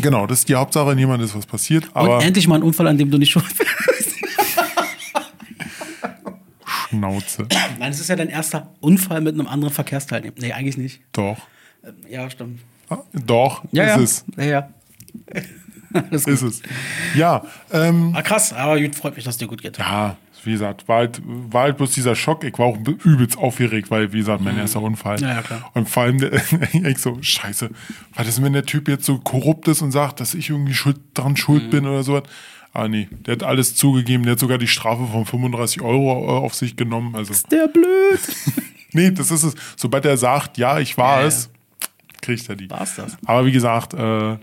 [0.00, 0.94] Genau, das ist die Hauptsache.
[0.94, 1.88] Niemand ist was passiert.
[1.94, 3.70] Aber Und endlich mal ein Unfall, an dem du nicht schuld bist.
[6.98, 7.46] Schnauze.
[7.78, 10.34] Nein, es ist ja dein erster Unfall mit einem anderen Verkehrsteilnehmer.
[10.38, 11.00] Nee, eigentlich nicht.
[11.12, 11.38] Doch.
[12.08, 12.60] Ja, stimmt.
[12.90, 14.44] Ah, Doch, Ja, ist ja.
[14.44, 14.68] Ja, ja.
[16.10, 16.24] Es.
[16.24, 16.34] gut.
[16.34, 16.62] Ist es.
[17.14, 19.78] Ja, ähm, Ah, krass, aber gut, freut mich, dass es dir gut geht.
[19.78, 22.44] ja, wie gesagt, war halt, war halt bloß dieser Schock.
[22.44, 25.16] Ich war auch übelst aufgeregt, weil, wie gesagt, mein erster Unfall.
[25.16, 25.22] Mhm.
[25.24, 25.70] Ja, ja, klar.
[25.74, 26.18] Und vor allem,
[26.72, 27.70] ich so, scheiße,
[28.14, 30.98] was ist, wenn der Typ jetzt so korrupt ist und sagt, dass ich irgendwie schuld,
[31.14, 31.70] dran schuld Mhm.
[31.70, 32.22] bin oder sowas?
[32.72, 34.24] Ah, nee, der hat alles zugegeben.
[34.24, 37.16] Der hat sogar die Strafe von 35 Euro äh, auf sich genommen.
[37.16, 38.20] Also, Der blöd.
[38.92, 39.54] nee, das ist es.
[39.76, 41.26] Sobald er sagt, ja, ich war ja.
[41.26, 41.50] es,
[42.20, 42.70] kriegt er die.
[42.70, 43.16] War's das?
[43.24, 44.38] Aber wie gesagt, äh,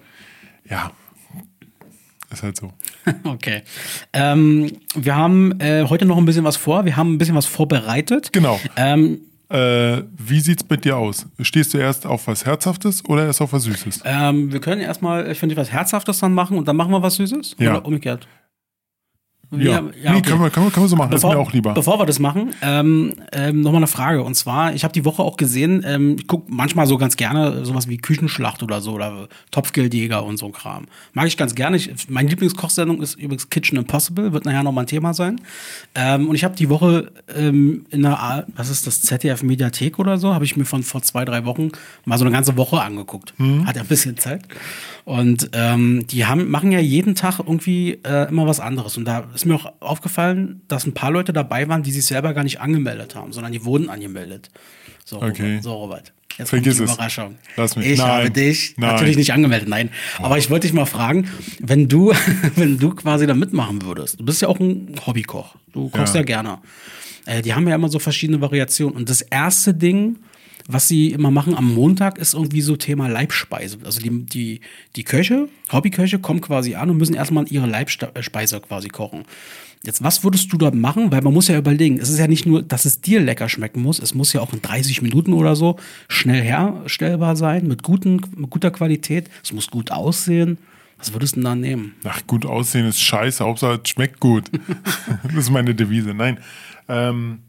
[0.69, 0.91] ja,
[2.31, 2.73] ist halt so.
[3.23, 3.63] okay.
[4.11, 6.85] Ähm, wir haben äh, heute noch ein bisschen was vor.
[6.85, 8.33] Wir haben ein bisschen was vorbereitet.
[8.33, 8.59] Genau.
[8.75, 9.21] Ähm,
[9.55, 11.25] Äh, wie sieht's mit dir aus?
[11.39, 14.01] Stehst du erst auf was Herzhaftes oder erst auf was Süßes?
[14.03, 17.15] ähm, wir können erstmal, ich finde, was Herzhaftes dann machen und dann machen wir was
[17.15, 17.55] Süßes?
[17.57, 17.71] Ja.
[17.71, 18.27] Oder umgekehrt?
[19.51, 20.21] Ja, ja, nee, okay.
[20.29, 21.11] können, wir, können, wir, können wir so machen.
[21.11, 21.73] Bevor, das ist mir auch lieber.
[21.73, 24.23] bevor wir das machen, ähm, ähm, nochmal eine Frage.
[24.23, 27.63] Und zwar, ich habe die Woche auch gesehen, ähm, ich gucke manchmal so ganz gerne
[27.65, 30.85] sowas wie Küchenschlacht oder so oder Topfgeldjäger und so ein Kram.
[31.13, 31.77] Mag ich ganz gerne.
[31.77, 35.39] Ich, meine Lieblingskochsendung ist übrigens Kitchen Impossible, wird nachher nochmal ein Thema sein.
[35.93, 39.99] Ähm, und ich habe die Woche ähm, in der, A- was ist das, ZDF Mediathek
[39.99, 41.69] oder so, habe ich mir von vor zwei, drei Wochen
[42.05, 43.33] mal so eine ganze Woche angeguckt.
[43.65, 44.41] Hat ja ein bisschen Zeit.
[45.05, 48.97] Und ähm, die haben, machen ja jeden Tag irgendwie äh, immer was anderes.
[48.97, 52.33] Und da ist mir auch aufgefallen, dass ein paar Leute dabei waren, die sich selber
[52.33, 54.49] gar nicht angemeldet haben, sondern die wurden angemeldet.
[55.03, 55.43] So, Okay.
[55.57, 56.13] Robert, so Robert.
[56.39, 56.95] Jetzt Vergiss kommt die es.
[56.95, 57.35] Überraschung.
[57.55, 57.85] Lass mich.
[57.85, 58.07] Ich Nein.
[58.07, 58.89] habe dich Nein.
[58.93, 59.89] natürlich nicht angemeldet, nein.
[60.17, 62.11] Aber ich wollte dich mal fragen, wenn du,
[62.55, 66.21] wenn du quasi da mitmachen würdest, du bist ja auch ein Hobbykoch, du kochst ja,
[66.21, 66.25] Ja.
[66.25, 66.57] gerne.
[67.25, 68.97] Äh, die haben ja immer so verschiedene Variationen.
[68.97, 70.17] Und das erste Ding,
[70.67, 73.77] was sie immer machen am Montag, ist irgendwie so Thema Leibspeise.
[73.85, 74.61] Also die, die,
[74.95, 79.25] die Köche, Hobbyköche, kommen quasi an und müssen erstmal ihre Leibspeise quasi kochen.
[79.83, 81.11] Jetzt, was würdest du dort machen?
[81.11, 83.83] Weil man muss ja überlegen, es ist ja nicht nur, dass es dir lecker schmecken
[83.83, 88.21] muss, es muss ja auch in 30 Minuten oder so schnell herstellbar sein, mit, guten,
[88.35, 89.29] mit guter Qualität.
[89.43, 90.57] Es muss gut aussehen.
[90.97, 91.93] Was würdest du denn da nehmen?
[92.05, 94.45] Ach, gut aussehen ist scheiße, Hauptsache es schmeckt gut.
[95.23, 96.15] das ist meine Devise.
[96.15, 96.39] Nein.
[96.87, 97.39] Ähm,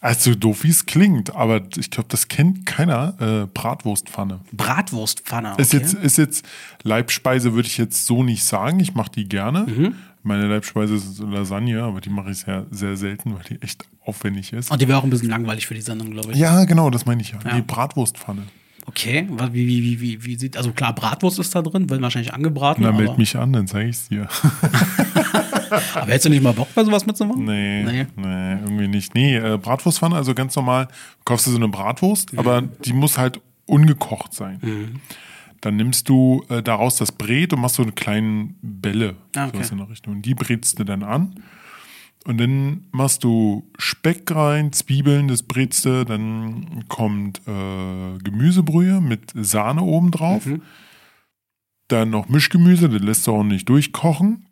[0.00, 3.14] also doof wie es klingt, aber ich glaube, das kennt keiner.
[3.20, 4.40] Äh, Bratwurstpfanne.
[4.52, 5.52] Bratwurstpfanne.
[5.52, 5.62] Okay.
[5.62, 6.46] Ist, jetzt, ist jetzt
[6.82, 8.80] Leibspeise, würde ich jetzt so nicht sagen.
[8.80, 9.66] Ich mache die gerne.
[9.66, 9.94] Mhm.
[10.22, 14.52] Meine Leibspeise ist Lasagne, aber die mache ich sehr, sehr selten, weil die echt aufwendig
[14.52, 14.70] ist.
[14.70, 16.38] Und die wäre auch ein bisschen langweilig für die Sendung, glaube ich.
[16.38, 17.38] Ja, genau, das meine ich ja.
[17.44, 17.56] Ja.
[17.56, 18.42] Die Bratwurstpfanne.
[18.86, 22.32] Okay, wie, wie, wie, wie, wie sieht, also klar, Bratwurst ist da drin, wird wahrscheinlich
[22.32, 22.82] angebraten.
[22.82, 24.28] Na, meld mich an, dann zeige ich es dir.
[25.70, 27.44] aber hättest du nicht mal Bock, bei sowas mitzumachen?
[27.44, 28.06] Nee, Nee.
[28.16, 29.14] nee, irgendwie nicht.
[29.14, 30.88] Nee, äh, Bratwurstpfanne, also ganz normal,
[31.24, 32.38] kaufst du so eine Bratwurst, Mhm.
[32.38, 35.00] aber die muss halt ungekocht sein.
[35.60, 39.62] Dann nimmst du äh, daraus das Brät und machst so eine kleinen Bälle, Ah, okay.
[39.70, 40.14] in der Richtung.
[40.14, 41.34] Und die brätst du dann an.
[42.26, 46.04] Und dann machst du Speck rein, Zwiebeln, das brätst du.
[46.04, 50.44] Dann kommt äh, Gemüsebrühe mit Sahne oben drauf.
[50.46, 50.60] Mhm.
[51.88, 54.46] Dann noch Mischgemüse, das lässt du auch nicht durchkochen.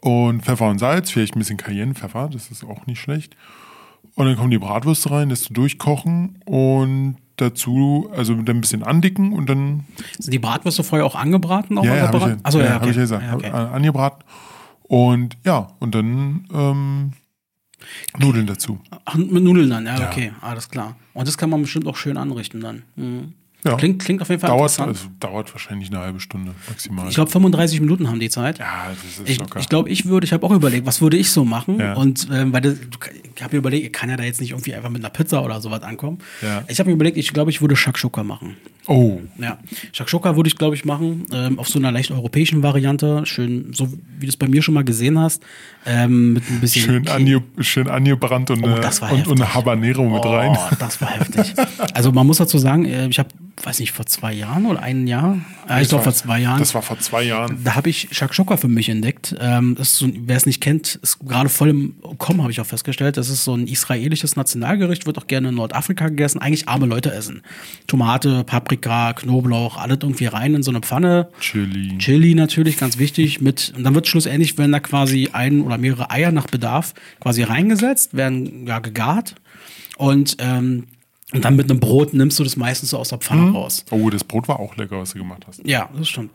[0.00, 3.36] Und Pfeffer und Salz, vielleicht ein bisschen Cayennepfeffer, das ist auch nicht schlecht.
[4.14, 8.82] Und dann kommen die Bratwürste rein, lässt du durchkochen und dazu, also dann ein bisschen
[8.82, 9.84] andicken und dann,
[10.18, 11.78] Sind die Bratwürste vorher auch angebraten?
[11.78, 12.80] Auch ja, ja, habe ja, Achso, ja, ja, okay.
[12.80, 13.50] hab ich ja gesagt, Ja, okay.
[13.50, 14.24] angebraten.
[14.82, 17.12] Und ja, und dann ähm,
[18.18, 18.80] Nudeln dazu.
[19.04, 20.08] Ach, mit Nudeln dann, ja, Ja.
[20.10, 20.96] okay, alles klar.
[21.14, 22.82] Und das kann man bestimmt auch schön anrichten dann.
[22.96, 23.34] Mhm.
[23.64, 23.74] Ja.
[23.76, 24.88] Klingt, klingt auf jeden Fall Dauert, interessant.
[24.88, 27.08] also, dauert wahrscheinlich eine halbe Stunde maximal.
[27.08, 28.58] Ich glaube, 35 Minuten haben die Zeit.
[28.60, 29.58] ja, das ist Ich, locker.
[29.58, 31.80] ich glaube, ich würde, ich habe auch überlegt, was würde ich so machen?
[31.80, 31.94] Ja.
[31.94, 32.74] Und ähm, weil das,
[33.34, 35.44] ich habe mir überlegt, ich kann ja da jetzt nicht irgendwie einfach mit einer Pizza
[35.44, 36.18] oder sowas ankommen.
[36.40, 36.62] Ja.
[36.68, 38.56] Ich habe mir überlegt, ich glaube, ich würde Shakshuka machen.
[38.88, 39.58] Oh, Ja,
[39.92, 43.88] Shakshuka würde ich, glaube ich, machen, ähm, auf so einer leicht europäischen Variante, schön, so
[44.18, 45.42] wie du es bei mir schon mal gesehen hast,
[45.86, 49.54] ähm, mit ein bisschen schön, ange, schön angebrannt und, Oh, eine- und, und eine.
[49.54, 50.56] Habanero mit oh, rein.
[50.80, 51.54] das war heftig.
[51.94, 53.28] Also man muss dazu sagen, äh, ich habe,
[53.62, 56.74] weiß nicht, vor zwei Jahren oder einem Jahr, äh, ich glaube vor zwei Jahren, Das
[56.74, 57.58] war vor zwei Jahren.
[57.64, 59.34] da habe ich Shakshuka für mich entdeckt.
[59.40, 62.66] Ähm, so, ein- wer es nicht kennt, ist gerade voll im Kommen, habe ich auch
[62.66, 63.16] festgestellt.
[63.16, 66.40] Das ist so ein israelisches Nationalgericht, wird auch gerne in Nordafrika gegessen.
[66.40, 67.42] Eigentlich arme Leute essen.
[67.86, 68.77] Tomate, Paprika,
[69.14, 71.28] Knoblauch, alles irgendwie rein in so eine Pfanne.
[71.40, 71.98] Chili.
[71.98, 73.40] Chili natürlich, ganz wichtig.
[73.40, 77.42] Mit, und dann wird schlussendlich, wenn da quasi ein oder mehrere Eier nach Bedarf quasi
[77.42, 79.34] reingesetzt, werden ja gegart.
[79.96, 80.84] Und, ähm,
[81.34, 83.84] und dann mit einem Brot nimmst du das meistens so aus der Pfanne raus.
[83.90, 85.60] Oh, das Brot war auch lecker, was du gemacht hast.
[85.66, 86.30] Ja, das stimmt.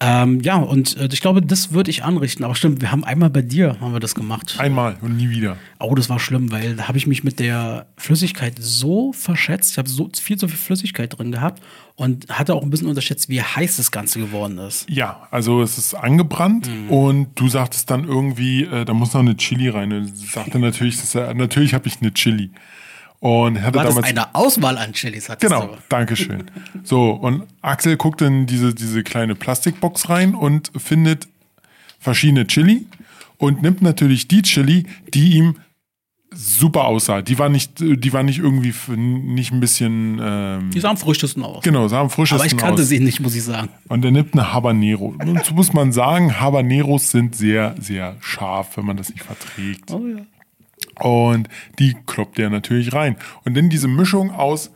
[0.00, 2.44] Ähm, ja, und äh, ich glaube, das würde ich anrichten.
[2.44, 4.56] Aber stimmt, wir haben einmal bei dir haben wir das gemacht.
[4.58, 5.56] Einmal und nie wieder.
[5.80, 9.70] Oh, das war schlimm, weil da habe ich mich mit der Flüssigkeit so verschätzt.
[9.72, 11.62] Ich habe so viel zu viel Flüssigkeit drin gehabt
[11.96, 14.84] und hatte auch ein bisschen unterschätzt, wie heiß das Ganze geworden ist.
[14.90, 16.90] Ja, also es ist angebrannt Mhm.
[16.90, 19.90] und du sagtest dann irgendwie, äh, da muss noch eine Chili rein.
[19.92, 22.50] Und sagte natürlich, das, natürlich habe ich eine Chili.
[23.26, 24.02] Und hatte damals.
[24.06, 25.30] eine Auswahl an Chilis?
[25.30, 25.78] hattest Genau, du?
[25.88, 26.50] danke schön.
[26.82, 31.26] So, und Axel guckt in diese, diese kleine Plastikbox rein und findet
[31.98, 32.86] verschiedene Chili
[33.38, 35.56] und nimmt natürlich die Chili, die ihm
[36.34, 37.22] super aussah.
[37.22, 41.42] Die war nicht, die war nicht irgendwie nicht ein bisschen ähm, Die sah am frischesten
[41.44, 41.62] aus.
[41.64, 42.88] genau, sah am frischesten Aber ich kannte aus.
[42.88, 43.70] sie nicht, muss ich sagen.
[43.88, 45.14] Und er nimmt eine Habanero.
[45.18, 49.90] Und so muss man sagen, Habaneros sind sehr, sehr scharf, wenn man das nicht verträgt.
[49.92, 50.16] Oh ja.
[51.00, 53.16] Und die kloppt er natürlich rein.
[53.44, 54.70] Und dann diese Mischung aus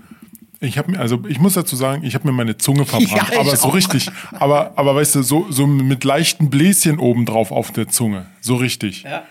[0.60, 3.40] Ich habe mir, also ich muss dazu sagen, ich habe mir meine Zunge verbrannt, Ja,
[3.40, 3.74] aber so auch.
[3.74, 4.10] richtig.
[4.32, 8.26] Aber, aber weißt du, so, so mit leichten Bläschen obendrauf auf der Zunge.
[8.40, 9.04] So richtig.
[9.04, 9.22] Ja.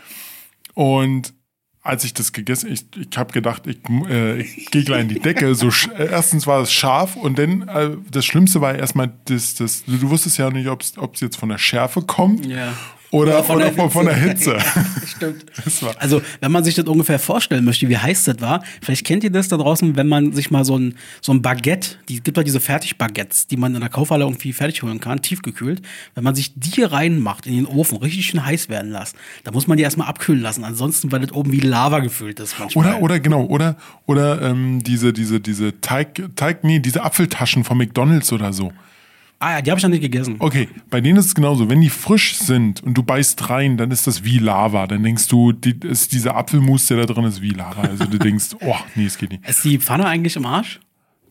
[0.73, 1.33] Und
[1.81, 3.77] als ich das gegessen, ich, ich habe gedacht, ich,
[4.09, 5.55] äh, ich gehe gleich in die Decke.
[5.55, 9.85] So, äh, erstens war es scharf und dann äh, das Schlimmste war erstmal, das, das,
[9.85, 12.73] du, du wusstest ja nicht, ob es jetzt von der Schärfe kommt Ja.
[13.11, 14.57] Oder, Oder oder, von der von, der Hitze.
[14.75, 15.45] Ja, stimmt.
[15.63, 19.05] Das war- Also, wenn man sich das ungefähr vorstellen möchte, wie heiß das war, vielleicht
[19.05, 22.21] kennt ihr das da draußen, wenn man sich mal so ein, so ein Baguette, die
[22.21, 25.81] gibt ja diese Fertigbaguettes, die man in der Kaufhalle irgendwie fertig holen kann, tiefgekühlt,
[26.15, 29.67] wenn man sich die reinmacht in den Ofen, richtig schön heiß werden lässt, dann muss
[29.67, 32.87] man die erstmal abkühlen lassen, ansonsten, weil das oben wie Lava gefüllt ist manchmal.
[32.95, 37.77] Oder, oder genau, oder, oder ähm, diese, diese, diese Teig, Teig, nee, diese Apfeltaschen von
[37.77, 38.73] McDonalds oder so.
[39.39, 40.35] Ah ja, die habe ich noch nicht gegessen.
[40.39, 41.69] Okay, bei denen ist es genauso.
[41.69, 44.87] Wenn die frisch sind und du beißt rein, dann ist das wie Lava.
[44.87, 47.81] Dann denkst du, die, ist dieser Apfelmus, der da drin ist, wie Lava.
[47.81, 49.47] Also du denkst, oh, nee, es geht nicht.
[49.47, 50.79] Ist die Pfanne eigentlich im Arsch?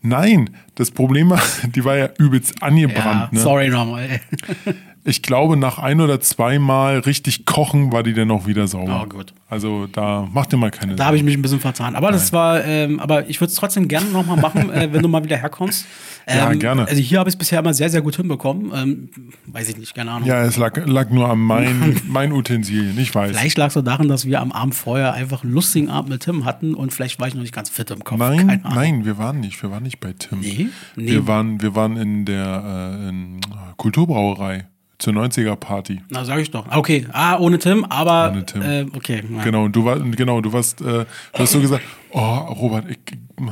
[0.02, 1.42] Nein, das Problem war,
[1.74, 3.32] die war ja übelst angebrannt.
[3.32, 3.40] ne?
[3.40, 4.20] sorry nochmal.
[5.07, 9.02] Ich glaube, nach ein oder zweimal richtig kochen war die dann auch wieder sauber.
[9.04, 9.32] Oh, gut.
[9.48, 11.94] Also da mach dir mal keine Da habe ich mich ein bisschen vertan.
[11.94, 15.09] Aber das war, ähm, aber ich würde es trotzdem gerne nochmal machen, äh, wenn du
[15.09, 15.86] mal wieder herkommst.
[16.28, 16.88] Ähm, Ja, gerne.
[16.88, 18.72] Also hier habe ich es bisher immer sehr, sehr gut hinbekommen.
[18.74, 19.11] Ähm,
[19.46, 20.26] weiß ich nicht, keine Ahnung.
[20.26, 23.30] Ja, es lag, lag nur an mein, mein Utensilien, ich weiß.
[23.30, 26.24] Vielleicht lag es so daran, dass wir am Abend vorher einfach einen lustigen Abend mit
[26.24, 28.18] Tim hatten und vielleicht war ich noch nicht ganz fit im Kopf.
[28.18, 28.74] Nein, Keine Ahnung.
[28.74, 29.62] nein, wir waren nicht.
[29.62, 30.40] Wir waren nicht bei Tim.
[30.40, 30.66] Nee?
[30.96, 31.12] Nee.
[31.12, 33.40] Wir, waren, wir waren in der äh, in
[33.76, 34.66] Kulturbrauerei
[34.99, 36.03] zur 90er-Party.
[36.11, 36.66] Na, sag ich doch.
[36.74, 38.62] Okay, ah, ohne Tim, aber Ohne Tim.
[38.62, 39.22] Äh, okay.
[39.30, 39.42] Ja.
[39.44, 41.07] Genau, du, war, genau, du warst, äh, du
[41.38, 42.99] hast so gesagt, oh, Robert, ich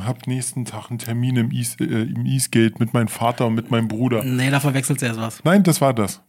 [0.05, 3.69] hab nächsten Tag einen Termin im, East, äh, im Eastgate mit meinem Vater und mit
[3.71, 4.23] meinem Bruder.
[4.23, 5.43] Nee, da verwechselt erst was.
[5.43, 6.21] Nein, das war das.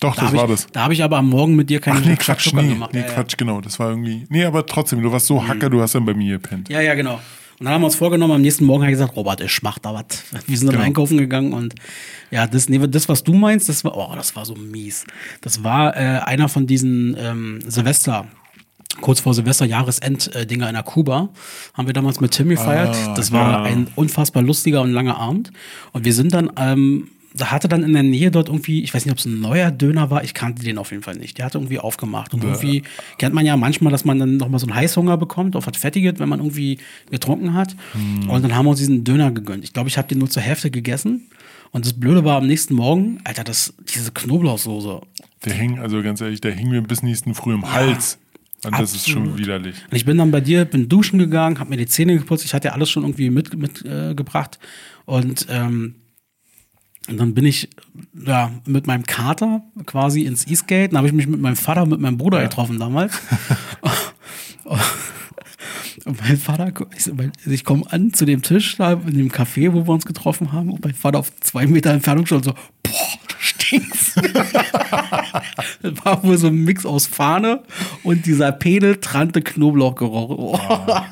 [0.00, 0.66] Doch, Da das habe war ich, das.
[0.72, 2.92] da hab ich aber am Morgen mit dir keine Ach nee, Quatsch, nee, gemacht.
[2.92, 3.06] nee, ja.
[3.06, 6.04] Quatsch, genau, das war irgendwie, nee, aber trotzdem, du warst so hacker, du hast dann
[6.04, 6.68] bei mir gepennt.
[6.68, 7.18] Ja, ja, genau.
[7.58, 9.78] Und dann haben wir uns vorgenommen, am nächsten Morgen habe ich gesagt, Robert, ich mach
[9.78, 10.04] da was.
[10.46, 10.84] Wir sind dann Genau.
[10.86, 11.74] einkaufen gegangen und
[12.30, 15.04] ja, das, nee, das, was du meinst, das war, oh, das war so mies.
[15.40, 18.26] Das war äh, einer von diesen ähm, Silvester,
[19.00, 21.30] kurz vor Silvester Jahresend-Dinger in der Kuba.
[21.74, 22.94] Haben wir damals mit Tim gefeiert.
[22.94, 23.62] Ah, das war ja.
[23.62, 25.50] ein unfassbar lustiger und langer Abend.
[25.92, 29.04] Und wir sind dann, ähm, da hatte dann in der Nähe dort irgendwie, ich weiß
[29.04, 31.38] nicht, ob es ein neuer Döner war, ich kannte den auf jeden Fall nicht.
[31.38, 32.32] Der hatte irgendwie aufgemacht.
[32.34, 32.82] Und irgendwie
[33.18, 36.14] kennt man ja manchmal, dass man dann nochmal so einen Heißhunger bekommt auf was Fettiges,
[36.18, 36.78] wenn man irgendwie
[37.10, 37.76] getrunken hat.
[38.28, 39.64] Und dann haben wir uns diesen Döner gegönnt.
[39.64, 41.28] Ich glaube, ich habe den nur zur Hälfte gegessen.
[41.72, 45.00] Und das Blöde war am nächsten Morgen, Alter, das, diese Knoblauchsoße.
[45.44, 48.18] Der hing, also ganz ehrlich, der hing mir bis nächsten Früh im Hals.
[48.64, 49.76] Und das ist schon widerlich.
[49.90, 52.44] Und ich bin dann bei dir, bin duschen gegangen, habe mir die Zähne geputzt.
[52.44, 53.82] Ich hatte ja alles schon irgendwie mitgebracht.
[53.84, 55.94] Mit, äh, und, ähm,
[57.08, 57.68] und dann bin ich
[58.24, 60.88] ja, mit meinem Kater quasi ins Eastgate.
[60.88, 63.20] Dann habe ich mich mit meinem Vater und mit meinem Bruder getroffen damals.
[66.04, 67.10] Und mein Vater, ich,
[67.46, 70.70] ich komme an zu dem Tisch da in dem Café, wo wir uns getroffen haben.
[70.70, 72.52] Und mein Vater auf zwei Meter Entfernung schon so,
[72.84, 73.18] boah,
[73.66, 74.16] stinkst.
[75.82, 77.62] das war wohl so ein Mix aus Fahne
[78.02, 80.58] und dieser penetrante Knoblauchgeruch.
[80.58, 80.58] Oh,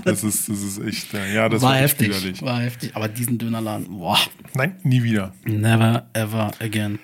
[0.04, 2.08] Das ist, das ist echt, äh, ja, das war war, heftig.
[2.08, 2.42] widerlich.
[2.42, 2.90] War heftig.
[2.94, 4.18] Aber diesen Dönerladen, boah,
[4.54, 5.32] Nein, nie wieder.
[5.44, 6.98] never ever again.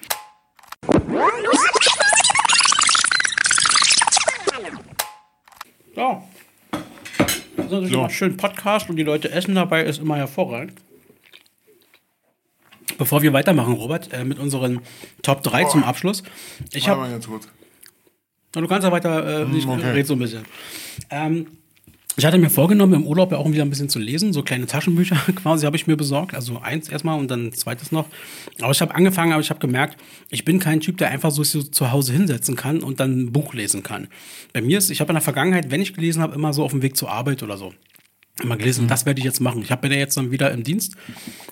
[5.97, 6.23] Ja.
[7.57, 7.99] Das ist natürlich So.
[7.99, 10.73] immer schön Podcast und die Leute essen dabei, ist immer hervorragend.
[12.99, 14.81] Bevor wir weitermachen, Robert, äh, mit unseren
[15.23, 16.23] Top 3 zum Abschluss.
[16.73, 17.19] Ich habe na,
[18.53, 19.91] Du kannst ja weiter, äh, ich okay.
[19.91, 20.45] red so ein bisschen.
[21.09, 21.47] Ähm,
[22.17, 24.33] ich hatte mir vorgenommen, im Urlaub ja auch wieder ein bisschen zu lesen.
[24.33, 26.35] So kleine Taschenbücher quasi habe ich mir besorgt.
[26.35, 28.09] Also eins erstmal und dann zweites noch.
[28.61, 29.97] Aber ich habe angefangen, aber ich habe gemerkt,
[30.29, 33.55] ich bin kein Typ, der einfach so zu Hause hinsetzen kann und dann ein Buch
[33.55, 34.09] lesen kann.
[34.53, 36.73] Bei mir ist, ich habe in der Vergangenheit, wenn ich gelesen habe, immer so auf
[36.73, 37.73] dem Weg zur Arbeit oder so.
[38.43, 39.63] Immer gelesen, das werde ich jetzt machen.
[39.63, 40.97] Ich habe bin ja jetzt dann wieder im Dienst.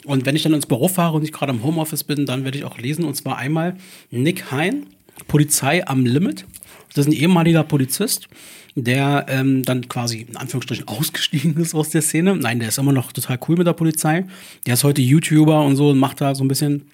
[0.04, 2.58] Und wenn ich dann ins Büro fahre und ich gerade im Homeoffice bin, dann werde
[2.58, 3.04] ich auch lesen.
[3.04, 3.76] Und zwar einmal
[4.10, 4.86] Nick Hein,
[5.26, 6.46] Polizei am Limit.
[6.94, 8.28] Das ist ein ehemaliger Polizist,
[8.74, 12.36] der ähm, dann quasi in Anführungsstrichen ausgestiegen ist aus der Szene.
[12.36, 14.24] Nein, der ist immer noch total cool mit der Polizei.
[14.66, 16.88] Der ist heute YouTuber und so und macht da so ein bisschen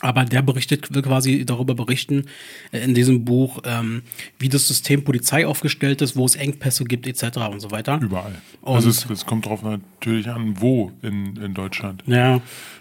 [0.00, 2.26] aber der berichtet, will quasi darüber berichten
[2.72, 4.02] äh, in diesem Buch, ähm,
[4.38, 7.38] wie das System Polizei aufgestellt ist, wo es Engpässe gibt, etc.
[7.50, 7.98] und so weiter.
[8.00, 8.34] Überall.
[8.62, 12.02] Und- also es, es kommt drauf natürlich an, wo in, in Deutschland.
[12.06, 12.40] Ja,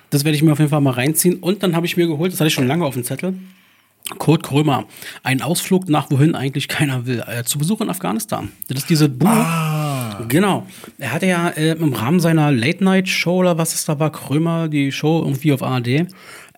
[0.09, 1.35] das werde ich mir auf jeden Fall mal reinziehen.
[1.39, 3.33] Und dann habe ich mir geholt, das hatte ich schon lange auf dem Zettel.
[4.19, 4.85] Kurt Krömer,
[5.23, 8.53] ein Ausflug nach wohin eigentlich keiner will, äh, zu Besuch in Afghanistan.
[8.69, 9.27] Das ist diese Buch.
[10.29, 10.65] Genau.
[10.97, 14.93] Er hatte ja äh, im Rahmen seiner Late-Night-Show oder was es da war, Krömer, die
[14.93, 16.07] Show irgendwie auf ARD,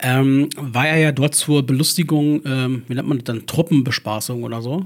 [0.02, 4.62] ähm, war er ja dort zur Belustigung, ähm, wie nennt man das dann, Truppenbespaßung oder
[4.62, 4.86] so,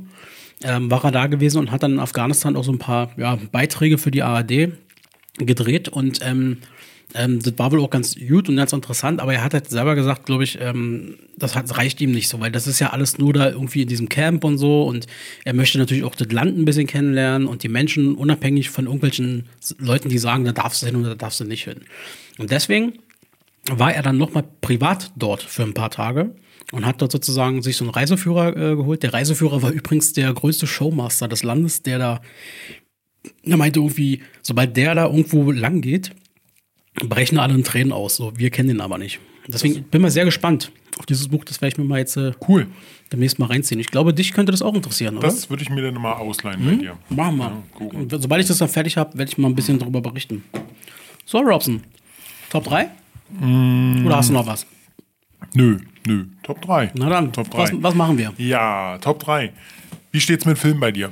[0.63, 3.37] ähm, war er da gewesen und hat dann in Afghanistan auch so ein paar ja,
[3.51, 4.69] Beiträge für die ARD
[5.37, 5.89] gedreht.
[5.89, 6.57] Und ähm,
[7.15, 9.93] Ähm, das war wohl auch ganz gut und ganz interessant, aber er hat halt selber
[9.93, 13.19] gesagt, glaube ich, ähm, das hat, reicht ihm nicht so, weil das ist ja alles
[13.19, 14.83] nur da irgendwie in diesem Camp und so.
[14.83, 15.05] Und
[15.45, 19.45] er möchte natürlich auch das Land ein bisschen kennenlernen und die Menschen unabhängig von irgendwelchen
[19.77, 21.81] Leuten, die sagen, da darfst du hin oder da darfst du nicht hin.
[22.39, 22.93] Und deswegen
[23.71, 26.35] war er dann nochmal privat dort für ein paar Tage
[26.71, 29.03] und hat dort sozusagen sich so einen Reiseführer äh, geholt.
[29.03, 32.21] Der Reiseführer war übrigens der größte Showmaster des Landes, der da,
[33.43, 36.11] er meinte irgendwie, sobald der da irgendwo lang geht,
[37.05, 38.15] brechen alle in Tränen aus.
[38.17, 39.19] So, wir kennen ihn aber nicht.
[39.47, 41.43] Deswegen bin ich mal sehr gespannt auf dieses Buch.
[41.43, 42.67] Das werde ich mir mal jetzt äh, Cool.
[43.11, 43.79] demnächst mal reinziehen.
[43.79, 45.27] Ich glaube, dich könnte das auch interessieren, oder?
[45.27, 46.97] Das würde ich mir dann mal ausleihen bei dir.
[47.09, 47.63] Machen wir.
[48.09, 50.43] Ja, sobald ich das dann fertig habe, werde ich mal ein bisschen darüber berichten.
[51.25, 51.83] So, Robson.
[52.49, 52.89] Top 3?
[53.39, 54.05] Mm.
[54.05, 54.65] Oder hast du noch was?
[55.53, 56.25] Nö, nö.
[56.43, 56.91] Top 3.
[56.95, 57.57] Na dann, Top 3.
[57.57, 58.33] was, was machen wir?
[58.37, 59.51] Ja, Top 3.
[60.11, 61.11] Wie steht's mit Filmen bei dir?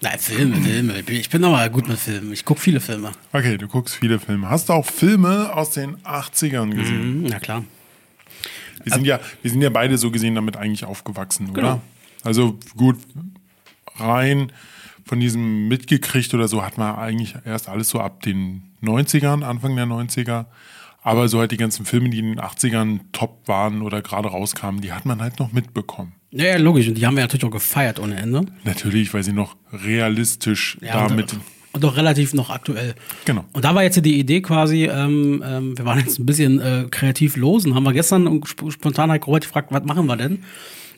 [0.00, 1.00] Na, Filme, Filme.
[1.08, 2.32] Ich bin- aber gut mit Filmen.
[2.32, 3.12] Ich gucke viele Filme.
[3.32, 4.48] Okay, du guckst viele Filme.
[4.48, 7.00] Hast du auch Filme aus den 80ern gesehen?
[7.00, 7.64] Hm, Na klar.
[8.84, 11.60] Wir, sind ja, wir sind ja beide so gesehen damit eigentlich aufgewachsen, oder?
[11.60, 11.80] Genau.
[12.22, 12.96] Also gut,
[13.96, 14.52] rein
[15.04, 19.74] von diesem mitgekriegt oder so hat man eigentlich erst alles so ab den 90ern, Anfang
[19.74, 20.46] der 90er.
[21.02, 24.80] Aber so halt die ganzen Filme, die in den 80ern top waren oder gerade rauskamen,
[24.80, 26.12] die hat man halt noch mitbekommen.
[26.30, 26.88] Ja, ja, logisch.
[26.88, 28.44] Und die haben wir natürlich auch gefeiert ohne Ende.
[28.64, 31.32] Natürlich, weil sie noch realistisch Ja, damit.
[31.32, 31.40] und,
[31.72, 32.94] und auch relativ noch aktuell.
[33.24, 33.44] Genau.
[33.52, 36.86] Und da war jetzt die Idee quasi, ähm, ähm, wir waren jetzt ein bisschen äh,
[36.90, 40.44] kreativ los und haben wir gestern sp spontan halt Robert gefragt, was machen wir denn?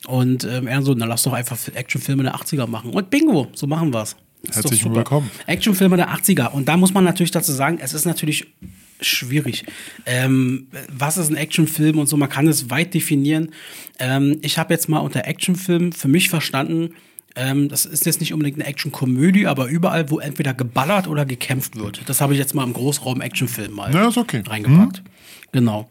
[0.07, 2.91] Und ähm, er so, na lass doch einfach Actionfilme der 80er machen.
[2.91, 4.15] Und bingo, so machen wir's.
[4.43, 5.29] Doch Herzlich willkommen.
[5.45, 6.47] Actionfilme der 80er.
[6.51, 8.47] Und da muss man natürlich dazu sagen, es ist natürlich
[9.01, 9.65] schwierig.
[10.05, 13.51] Ähm, was ist ein Actionfilm und so, man kann es weit definieren.
[13.99, 16.91] Ähm, ich habe jetzt mal unter Actionfilm für mich verstanden,
[17.35, 21.77] ähm, das ist jetzt nicht unbedingt eine Actionkomödie, aber überall, wo entweder geballert oder gekämpft
[21.77, 22.01] wird.
[22.07, 24.43] Das habe ich jetzt mal im Großraum Actionfilm mal Ja, okay.
[24.45, 25.01] reingepackt.
[25.53, 25.89] Genau.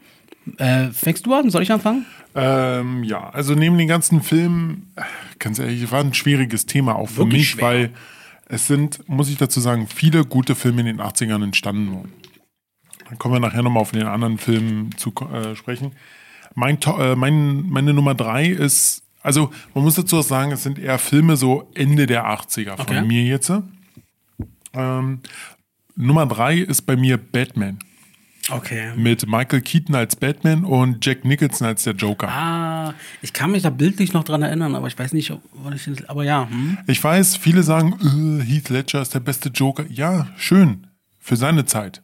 [0.58, 1.50] Äh, fängst du an?
[1.50, 2.04] Soll ich anfangen?
[2.34, 4.92] Ähm, ja, also neben den ganzen Filmen,
[5.38, 7.64] ganz ehrlich, war ein schwieriges Thema auch für Wirklich mich, schwer.
[7.64, 7.90] weil
[8.48, 12.10] es sind, muss ich dazu sagen, viele gute Filme in den 80ern entstanden.
[13.10, 15.92] Dann kommen wir nachher nochmal auf den anderen Filmen zu äh, sprechen.
[16.54, 20.78] Mein, äh, mein, meine Nummer drei ist, also man muss dazu auch sagen, es sind
[20.78, 23.02] eher Filme so Ende der 80er von Okay.
[23.02, 23.52] mir jetzt.
[24.72, 25.20] Ähm,
[25.96, 27.78] Nummer drei ist bei mir Batman.
[28.48, 28.92] Okay.
[28.96, 32.28] Mit Michael Keaton als Batman und Jack Nicholson als der Joker.
[32.28, 35.42] Ah, ich kann mich da bildlich noch dran erinnern, aber ich weiß nicht, ob
[35.74, 36.48] ich den- aber ja.
[36.48, 36.78] Hm?
[36.86, 39.84] Ich weiß, viele sagen, äh, Heath Ledger ist der beste Joker.
[39.88, 40.86] Ja, schön.
[41.18, 42.02] Für seine Zeit.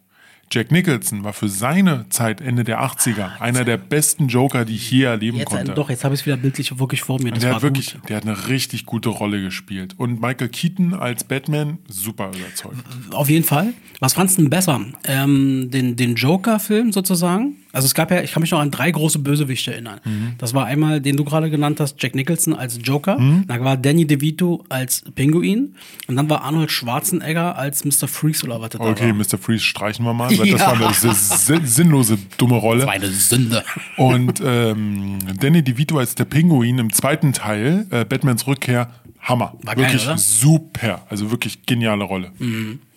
[0.50, 4.90] Jack Nicholson war für seine Zeit Ende der 80er einer der besten Joker, die ich
[4.90, 5.74] je erleben Jetzt, äh, konnte.
[5.74, 7.32] doch, jetzt habe ich es wieder bildlich wirklich vor mir.
[7.32, 8.08] Das der hat wirklich, gut.
[8.08, 9.94] der hat eine richtig gute Rolle gespielt.
[9.98, 12.76] Und Michael Keaton als Batman, super überzeugt.
[13.10, 13.74] Auf jeden Fall.
[14.00, 14.80] Was fandst du denn besser?
[15.04, 17.56] Ähm, den den Joker-Film sozusagen?
[17.76, 20.00] Also es gab ja, ich kann mich noch an drei große Bösewichte erinnern.
[20.04, 20.32] Mhm.
[20.38, 23.18] Das war einmal, den du gerade genannt hast, Jack Nicholson als Joker.
[23.18, 23.44] Mhm.
[23.46, 25.74] Dann war Danny DeVito als Pinguin.
[26.08, 28.08] Und dann war Arnold Schwarzenegger als Mr.
[28.08, 29.14] Freeze oder was das da Okay, war.
[29.14, 29.38] Mr.
[29.38, 30.80] Freeze streichen wir mal, weil das Ja.
[30.80, 32.80] war eine si- sinnlose, dumme Rolle.
[32.80, 33.62] Das war eine Sünde.
[33.96, 39.54] Und ähm, Danny DeVito als der Pinguin im zweiten Teil, äh, Batmans Rückkehr, Hammer.
[39.62, 40.16] War geil, wirklich oder?
[40.18, 41.02] super.
[41.10, 42.30] Also wirklich geniale Rolle.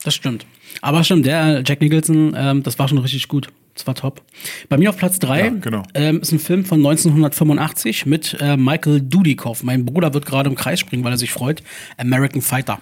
[0.03, 0.45] Das stimmt.
[0.82, 3.47] Aber stimmt, der Jack Nicholson, ähm, das war schon richtig gut.
[3.80, 4.21] Das war top.
[4.67, 5.84] Bei mir auf Platz drei Ja, genau.
[5.93, 9.63] ähm, ist ein Film von 1985 mit äh, Michael Dudikoff.
[9.63, 11.63] Mein Bruder wird gerade im Kreis springen, weil er sich freut.
[11.97, 12.82] American Fighter.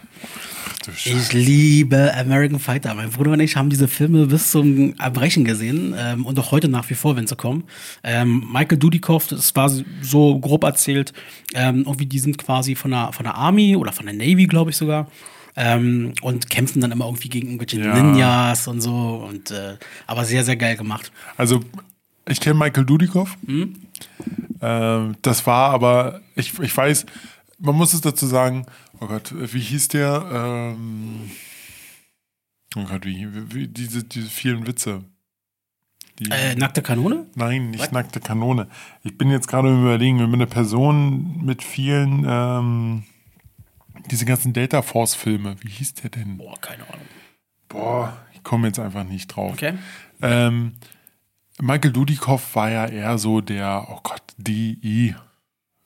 [1.06, 2.96] Ich liebe American Fighter.
[2.96, 6.68] Mein Bruder und ich haben diese Filme bis zum Erbrechen gesehen ähm, und auch heute
[6.68, 7.66] nach wie vor, wenn sie kommen.
[8.04, 9.72] Ähm, Michael Dudikoff, das war
[10.02, 11.14] so grob erzählt,
[11.54, 14.72] ähm, irgendwie die sind quasi von der, von der Army oder von der Navy, glaube
[14.72, 15.12] ich sogar.
[15.60, 18.00] Ähm, und kämpfen dann immer irgendwie gegen irgendwelche Ja.
[18.00, 19.26] Ninjas und so.
[19.28, 21.12] Und äh, aber sehr, sehr geil gemacht.
[21.36, 21.62] Also,
[22.30, 23.36] ich kenne Michael Dudikoff.
[23.46, 23.76] Hm?
[24.62, 27.08] Ähm, das war aber, ich, ich weiß,
[27.60, 28.66] man muss es dazu sagen,
[29.00, 30.30] oh Gott, wie hieß der?
[30.78, 31.32] Ähm,
[32.76, 35.04] oh Gott, wie, wie diese, diese vielen Witze.
[36.20, 37.26] Die, Äh, nackte Kanone?
[37.36, 37.92] Nein, nicht Was?
[37.92, 38.68] nackte Kanone.
[39.04, 43.04] Ich bin jetzt gerade Überlegen, wenn man eine Person mit vielen, ähm,
[44.12, 46.38] diese ganzen Delta Force-Filme, wie hieß der denn?
[46.38, 47.06] Boah, keine Ahnung.
[47.70, 49.54] Boah, ich komme jetzt einfach nicht drauf.
[49.54, 49.74] Okay.
[50.22, 50.74] Ähm,
[51.60, 55.16] Michael Dudikoff war ja eher so der, oh Gott, DI,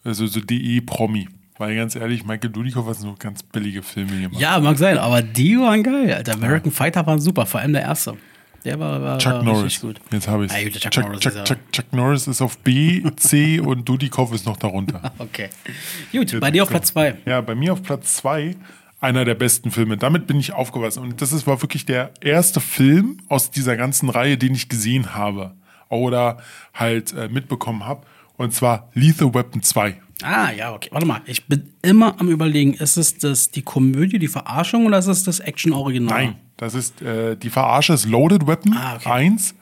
[0.04, 1.28] also so DI-Promi.
[1.58, 4.42] Weil ganz ehrlich, Michael Dudikoff hat so ganz billige Filme gemacht.
[4.42, 6.12] Ja, mag sein, aber die waren geil.
[6.14, 6.34] Alter.
[6.34, 8.18] American Fighter waren super, vor allem der erste.
[8.64, 9.64] Der war, war, Chuck war Norris.
[9.64, 10.00] richtig gut.
[10.12, 13.60] Jetzt habe ich Ah, Chuck Chuck, Norris Chuck, Chuck, Chuck Norris ist auf B, C
[13.60, 15.12] und Dudikoff ist noch darunter.
[15.20, 15.50] Okay.
[16.12, 17.16] Gut, bei dir auf Platz zwei.
[17.26, 18.56] Ja, bei mir auf Platz zwei
[19.00, 19.98] einer der besten Filme.
[19.98, 21.02] Damit bin ich aufgewachsen.
[21.02, 25.16] Und das ist, war wirklich der erste Film aus dieser ganzen Reihe, den ich gesehen
[25.16, 25.56] habe
[25.90, 26.38] oder
[26.74, 28.06] halt äh, mitbekommen habe.
[28.38, 30.00] Und zwar Lethal Weapon 2.
[30.24, 30.90] Ah, ja, okay.
[30.92, 35.00] Warte mal, ich bin immer am überlegen, ist es das die Komödie, die Verarschung oder
[35.00, 36.26] ist es das Action-Original?
[36.26, 39.10] Nein, das ist äh, die Verarsche ist Loaded Weapon Ah, okay.
[39.10, 39.54] 1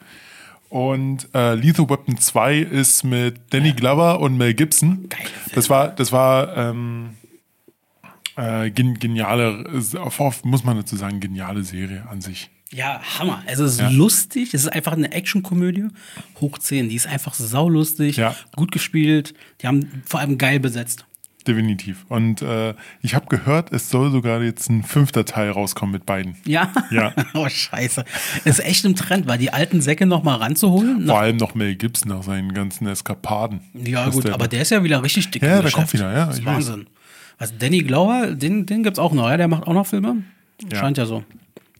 [0.68, 5.08] und äh, Lethal Weapon 2 ist mit Danny Glover und Mel Gibson.
[5.10, 5.54] Filme.
[5.54, 7.16] Das war, das war ähm,
[8.36, 9.64] äh, gen geniale,
[10.44, 12.50] muss man dazu sagen, geniale Serie an sich.
[12.72, 13.42] Ja, Hammer.
[13.46, 15.88] Es ist lustig, es ist einfach eine Action-Komödie.
[16.40, 18.36] Hoch 10, die ist einfach saulustig, Ja.
[18.54, 19.34] gut gespielt.
[19.60, 21.04] Die haben vor allem geil besetzt.
[21.46, 22.04] Definitiv.
[22.08, 26.36] Und äh, ich habe gehört, es soll sogar jetzt ein fünfter Teil rauskommen mit beiden.
[26.44, 26.70] Ja?
[26.90, 27.12] Ja.
[27.34, 28.04] oh, scheiße.
[28.44, 31.06] Ist echt im Trend, weil die alten Säcke noch mal ranzuholen.
[31.06, 33.60] Vor allem noch Mel Gibson nach seinen ganzen Eskapaden.
[33.74, 35.42] Ja, Was gut, der- aber der ist ja wieder richtig dick.
[35.42, 35.76] Ja, der Geschäft.
[35.76, 36.44] kommt wieder, ja, Das ist.
[36.44, 36.86] Wahnsinn.
[37.38, 39.36] Also Danny Glauer, den, den gibt's auch noch, ja?
[39.38, 40.22] Der macht auch noch Filme.
[40.70, 40.78] Ja.
[40.78, 41.24] Scheint ja so.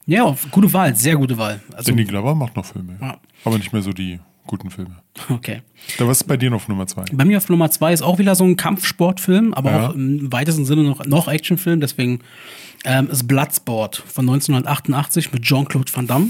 [0.07, 1.61] Ja, gute Wahl, sehr gute Wahl.
[1.75, 2.97] Also, Danny Glover macht noch Filme.
[3.01, 3.19] Ja.
[3.45, 4.97] Aber nicht mehr so die guten Filme.
[5.29, 5.63] okay.
[5.99, 7.05] Da was ist bei dir noch auf Nummer zwei?
[7.13, 9.89] Bei mir auf Nummer zwei ist auch wieder so ein Kampfsportfilm, aber Ja.
[9.89, 11.81] auch im weitesten Sinne noch, noch Actionfilm.
[11.81, 12.21] Deswegen
[12.85, 16.29] ähm, ist Bloodsport von 1988 mit Jean-Claude Van Damme.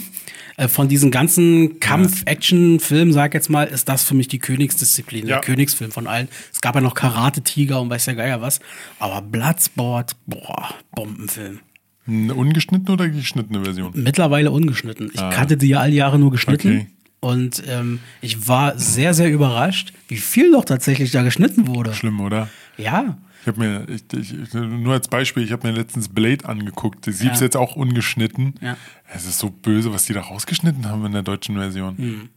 [0.57, 5.27] Äh, von diesen ganzen Kampf-Action-Filmen, sag ich jetzt mal, ist das für mich die Königsdisziplin,
[5.27, 5.37] Ja.
[5.37, 6.29] der Königsfilm von allen.
[6.53, 8.61] Es gab ja noch Karate-Tiger und weiß der Geier was.
[8.99, 11.61] Aber Bloodsport, boah, Bombenfilm.
[12.07, 13.93] Eine ungeschnittene oder geschnittene Version?
[13.95, 15.11] Mittlerweile ungeschnitten.
[15.15, 16.69] Ich kannte die ja all Jahre nur geschnitten.
[16.69, 16.73] Ah.
[16.81, 16.87] Okay.
[17.21, 21.93] Und ähm, ich war sehr, sehr überrascht, wie viel doch tatsächlich da geschnitten wurde.
[21.95, 22.49] Schlimm, oder?
[22.79, 23.19] Ja.
[23.43, 27.07] Ich habe mir, ich, ich, nur als Beispiel, ich habe mir letztens Blade angeguckt.
[27.07, 27.45] Das gibt's Ja.
[27.47, 28.55] jetzt auch ungeschnitten.
[28.61, 28.77] Ja.
[29.15, 31.97] Es ist so böse, was die da rausgeschnitten haben in der deutschen Version.
[31.97, 32.29] Hm.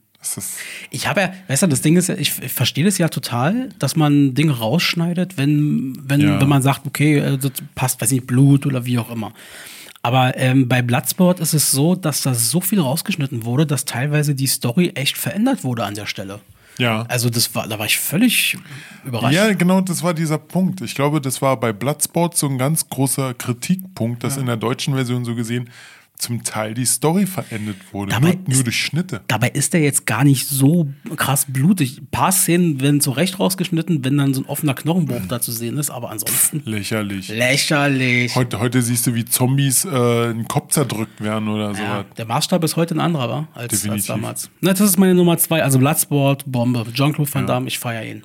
[0.90, 3.98] Ich habe ja, weißt du, das Ding ist ja, ich, verstehe das ja total, dass
[3.98, 6.40] man Dinge rausschneidet, wenn, wenn, Ja.
[6.40, 9.34] wenn man sagt, okay, das passt, weiß nicht, Blut oder wie auch immer.
[10.04, 14.36] Aber ähm, bei Bloodsport ist es so, dass da so viel rausgeschnitten wurde, dass teilweise
[14.36, 16.42] die Story echt verändert wurde an der Stelle.
[16.78, 17.04] ja.
[17.08, 18.58] Also das war, da war ich völlig
[19.06, 19.34] überrascht.
[19.34, 20.82] Ja, genau, das war dieser Punkt.
[20.82, 24.94] Ich glaube, das war bei Bloodsport so ein ganz großer Kritikpunkt, dass in der deutschen
[24.94, 25.70] Version so gesehen
[26.18, 28.12] zum Teil die Story verendet wurde.
[28.12, 29.22] Dabei nur, ist- durch Schnitte.
[29.28, 30.88] Dabei ist der jetzt gar nicht so
[31.18, 31.98] krass blutig.
[32.00, 35.78] Ein paar Szenen werden zurecht rausgeschnitten, wenn dann so ein offener Knochenbruch da zu sehen
[35.78, 37.28] ist, aber ansonsten Lächerlich.
[37.28, 38.34] lächerlich.
[38.36, 41.82] Heute, heute siehst du, wie Zombies äh, in den Kopf zerdrückt werden oder so.
[41.84, 44.50] Ja, der Maßstab ist heute ein anderer, war, als, als damals.
[44.62, 46.86] Na, das ist meine Nummer zwei, also Bloodsport, Bombe.
[46.94, 48.24] Jean-Claude Van Damme, ich feiere ihn.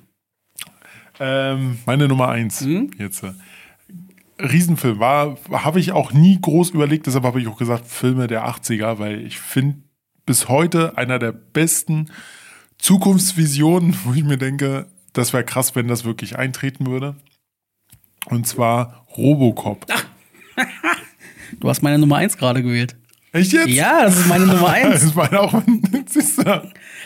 [1.19, 2.91] Ähm, meine Nummer eins Mhm.
[2.97, 3.23] jetzt.
[4.39, 8.47] Riesenfilm war, habe ich auch nie groß überlegt, deshalb habe ich auch gesagt Filme der
[8.47, 9.83] 80er, weil ich finde
[10.25, 12.09] bis heute einer der besten
[12.77, 17.15] Zukunftsvisionen, wo ich mir denke, das wäre krass, wenn das wirklich eintreten würde.
[18.25, 19.85] Und zwar Robocop.
[21.59, 22.95] Du hast meine Nummer eins gerade gewählt.
[23.31, 23.69] Echt jetzt?
[23.69, 25.01] Ja, das ist meine Nummer eins.
[25.03, 25.63] Das war auch
[26.13, 26.43] siehst du?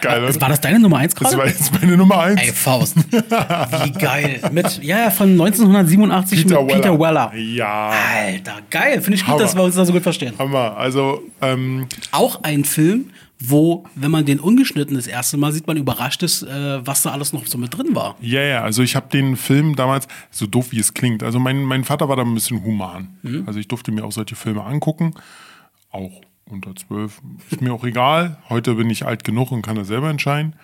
[0.01, 0.41] Geil, oder?
[0.41, 1.37] War das deine Nummer eins Das gerade?
[1.37, 2.41] war jetzt meine Nummer eins.
[2.41, 2.95] Ey, Faust.
[3.11, 4.39] Wie geil.
[4.51, 7.33] Mit, ja, ja, von 1987 mit Peter Weller.
[7.35, 9.01] Ja, Alter, geil.
[9.01, 9.41] Finde ich gut, Hammer.
[9.43, 10.33] dass wir uns da so gut verstehen.
[10.37, 10.75] Hammer.
[10.77, 15.77] Also, ähm, Auch ein Film, wo, wenn man den ungeschnitten das erste Mal sieht, man
[15.77, 18.15] überrascht ist, äh, was da alles noch so mit drin war.
[18.21, 21.61] Ja, ja, also ich habe den Film damals, so doof wie es klingt, also mein,
[21.63, 23.17] mein Vater war da ein bisschen human.
[23.21, 23.43] Mhm.
[23.45, 25.13] Also ich durfte mir auch solche Filme angucken,
[25.91, 26.21] auch
[26.53, 28.37] unter zwölf, ist mir auch egal.
[28.49, 30.55] Heute bin ich alt genug und kann das selber entscheiden.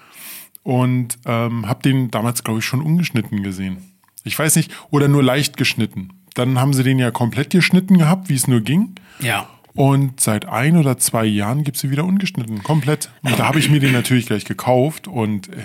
[0.63, 3.77] Und ähm, habe den damals, glaube ich, schon ungeschnitten gesehen.
[4.23, 6.09] Ich weiß nicht, oder nur leicht geschnitten.
[6.35, 8.95] Dann haben sie den ja komplett geschnitten gehabt, wie es nur ging.
[9.19, 9.49] Ja.
[9.73, 13.09] Und seit ein oder zwei Jahren gibt es sie wieder ungeschnitten, komplett.
[13.23, 15.61] Und da habe ich mir den natürlich gleich gekauft und äh,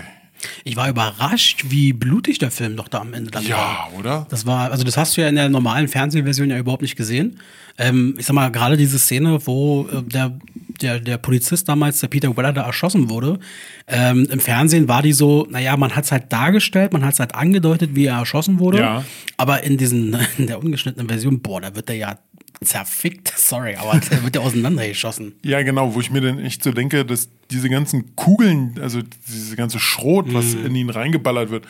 [0.65, 3.51] Ich war überrascht, wie blutig der Film doch da am Ende dann war.
[3.51, 4.27] ja, oder?
[4.31, 7.39] Das war, also das hast du ja in der normalen Fernsehversion ja überhaupt nicht gesehen.
[7.77, 10.39] Ähm, ich sag mal, gerade diese Szene, wo äh, der,
[10.81, 13.41] der, der Polizist damals, der Peter Weller, da erschossen wurde.
[13.89, 17.21] Ähm, Im Fernsehen war die so, naja, man hat es halt dargestellt, man hat es
[17.21, 18.79] halt angedeutet, wie er erschossen wurde.
[18.79, 19.05] Ja.
[19.37, 22.19] Aber in diesen, in der ungeschnittenen Version, boah, da wird er ja
[22.63, 25.35] zerfickt, sorry, aber da wird er auseinandergeschossen.
[25.45, 29.57] Ja, genau, wo ich mir dann echt so denke, dass diese ganzen Kugeln, also diese
[29.57, 30.67] ganze Schrot, was Mhm.
[30.67, 31.67] in ihn reingeballert wird,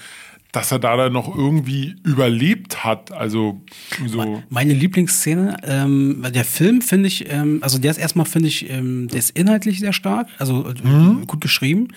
[0.55, 3.11] dass er da dann noch irgendwie überlebt hat.
[3.11, 3.61] Also
[4.07, 4.41] so.
[4.51, 8.71] Meine Lieblingsszene, ähm, weil der Film finde ich, ähm, also der ist erstmal, finde ich,
[8.71, 11.27] ähm, der ist inhaltlich sehr stark, also äh, Mhm.
[11.27, 11.89] gut geschrieben.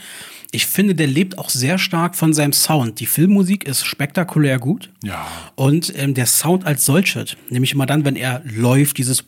[0.51, 2.99] Ich finde, der lebt auch sehr stark von seinem Sound.
[2.99, 4.89] Die Filmmusik ist spektakulär gut.
[5.03, 5.27] Ja.
[5.55, 9.23] Und ähm, der Sound als solches, nämlich immer dann, wenn er läuft, dieses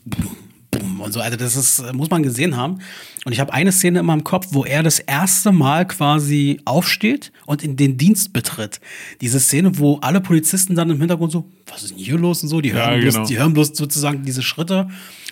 [0.70, 1.20] Bum, Bum, Bomben und so.
[1.20, 2.78] Also das ist, muss man gesehen haben.
[3.24, 7.32] Und ich habe eine Szene in meinem Kopf, wo er das erste Mal quasi aufsteht
[7.46, 8.80] und in den Dienst betritt.
[9.20, 12.48] Diese Szene, wo alle Polizisten dann im Hintergrund so, was ist denn hier los und
[12.48, 13.26] so, die hören, Ja, bloß, genau.
[13.26, 14.88] die hören bloß sozusagen diese Schritte.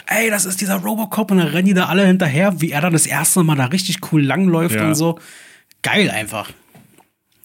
[0.07, 2.93] Ey, das ist dieser Robocop und dann rennen die da alle hinterher, wie er dann
[2.93, 4.87] das erste Mal da richtig cool langläuft Ja.
[4.89, 5.19] und so.
[5.83, 6.51] Geil einfach.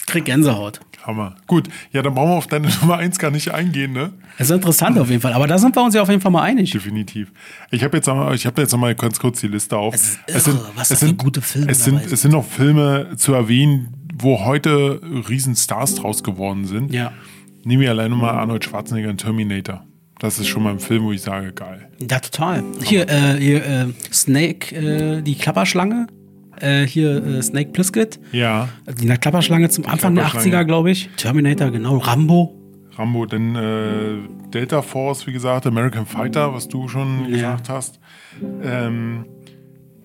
[0.07, 0.79] Krieg Gänsehaut.
[1.03, 1.35] Hammer.
[1.47, 4.13] Gut, ja, dann brauchen wir auf deine Nummer eins gar nicht eingehen, ne?
[4.37, 6.31] Es ist interessant auf jeden Fall, aber da sind wir uns ja auf jeden Fall
[6.31, 6.71] mal einig.
[6.71, 7.31] Definitiv.
[7.71, 9.93] Ich habe jetzt, noch mal- ich hab jetzt ganz kurz die Liste auf.
[9.93, 12.11] Es ist irre, was da für gute Filme es sind, sind.
[12.11, 16.93] es sind noch Filme zu erwähnen, wo heute Riesenstars draus geworden sind.
[16.93, 17.11] Ja.
[17.63, 19.85] Nehmen wir alleine mal Arnold Schwarzenegger in Terminator.
[20.19, 21.89] Das ist schon mal ein Film, wo ich sage, geil.
[22.09, 22.63] Ja, total.
[22.83, 26.07] Hier, äh, hier äh, Snake, äh, die Klapperschlange.
[26.59, 28.19] Äh, hier äh, Snake Plissket.
[28.31, 30.63] Ja, Die Klapperschlange zum Anfang der Klapperschlange.
[30.63, 31.09] 80er, glaube ich.
[31.17, 31.97] Terminator, genau.
[31.97, 32.59] Rambo.
[32.95, 37.99] Rambo, dann äh, Delta Force, wie gesagt, American Fighter, was du schon gesagt hast.
[38.63, 39.25] Ähm,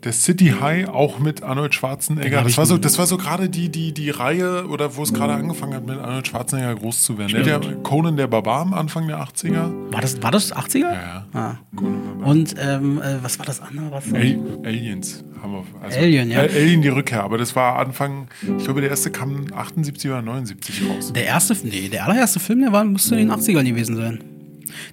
[0.05, 2.43] der City High auch mit Arnold Schwarzenegger.
[2.43, 5.35] Das war so, das war so gerade die, die, die Reihe, oder wo es gerade
[5.35, 7.43] angefangen hat, mit Arnold Schwarzenegger groß zu werden.
[7.45, 9.93] Der, der Conan der Barbar am Anfang der 80er.
[9.93, 10.79] War das, war das 80er?
[10.93, 11.57] Ja, Ah.
[11.73, 12.27] Der Barbar.
[12.29, 13.91] Und ähm, äh, was war das andere?
[13.91, 15.65] Was Al Aliens haben wir.
[15.83, 16.41] Also, Alien, ja.
[16.41, 18.29] Alien die Rückkehr, aber das war Anfang,
[18.59, 21.13] ich glaube, der erste kam 78 oder 79 raus.
[21.13, 24.21] Der erste, nee, der allererste Film, der war, müsste in den 80ern gewesen sein.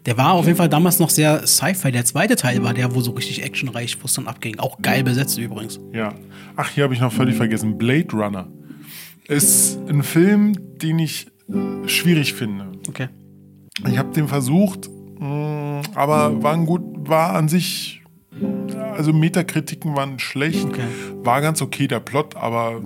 [0.05, 1.91] Der war auf jeden Fall damals noch sehr Sci-Fi.
[1.91, 4.59] Der zweite Teil war der, wo so richtig actionreich, wo es dann abging.
[4.59, 5.79] Auch geil besetzt übrigens.
[5.93, 6.13] Ja.
[6.55, 7.77] Ach, hier habe ich noch völlig vergessen.
[7.77, 8.47] Blade Runner
[9.27, 12.71] ist ein Film, den ich äh, schwierig finde.
[12.87, 13.09] Okay.
[13.87, 18.01] Ich habe den versucht, mh, aber war ein gut, war an sich,
[18.95, 20.83] also Metakritiken waren schlecht, Okay.
[21.23, 22.81] war ganz okay der Plot, aber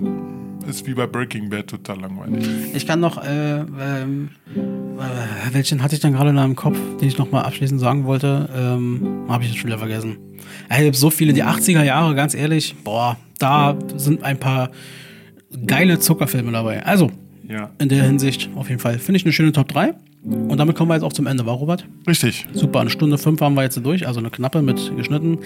[0.66, 2.46] ist wie bei Breaking Bad total langweilig.
[2.74, 4.30] Ich kann noch, äh, ähm,
[5.00, 8.04] äh, welchen hatte ich dann gerade noch im Kopf, den ich noch mal abschließend sagen
[8.04, 8.48] wollte?
[8.56, 10.16] Ähm, Habe ich jetzt schon wieder vergessen.
[10.68, 14.70] Äh, Ich habe so viele, die 80er Jahre, ganz ehrlich, boah, da sind ein paar
[15.66, 16.84] geile Zuckerfilme dabei.
[16.84, 17.10] Also,
[17.48, 18.98] Ja, in der Hinsicht auf jeden Fall.
[18.98, 19.94] Finde ich eine schöne Top 3.
[20.22, 21.86] Und damit kommen wir jetzt auch zum Ende, war Robert?
[22.06, 22.46] richtig.
[22.52, 25.38] Super, eine Stunde fünf haben wir jetzt durch, also eine knappe mit geschnitten.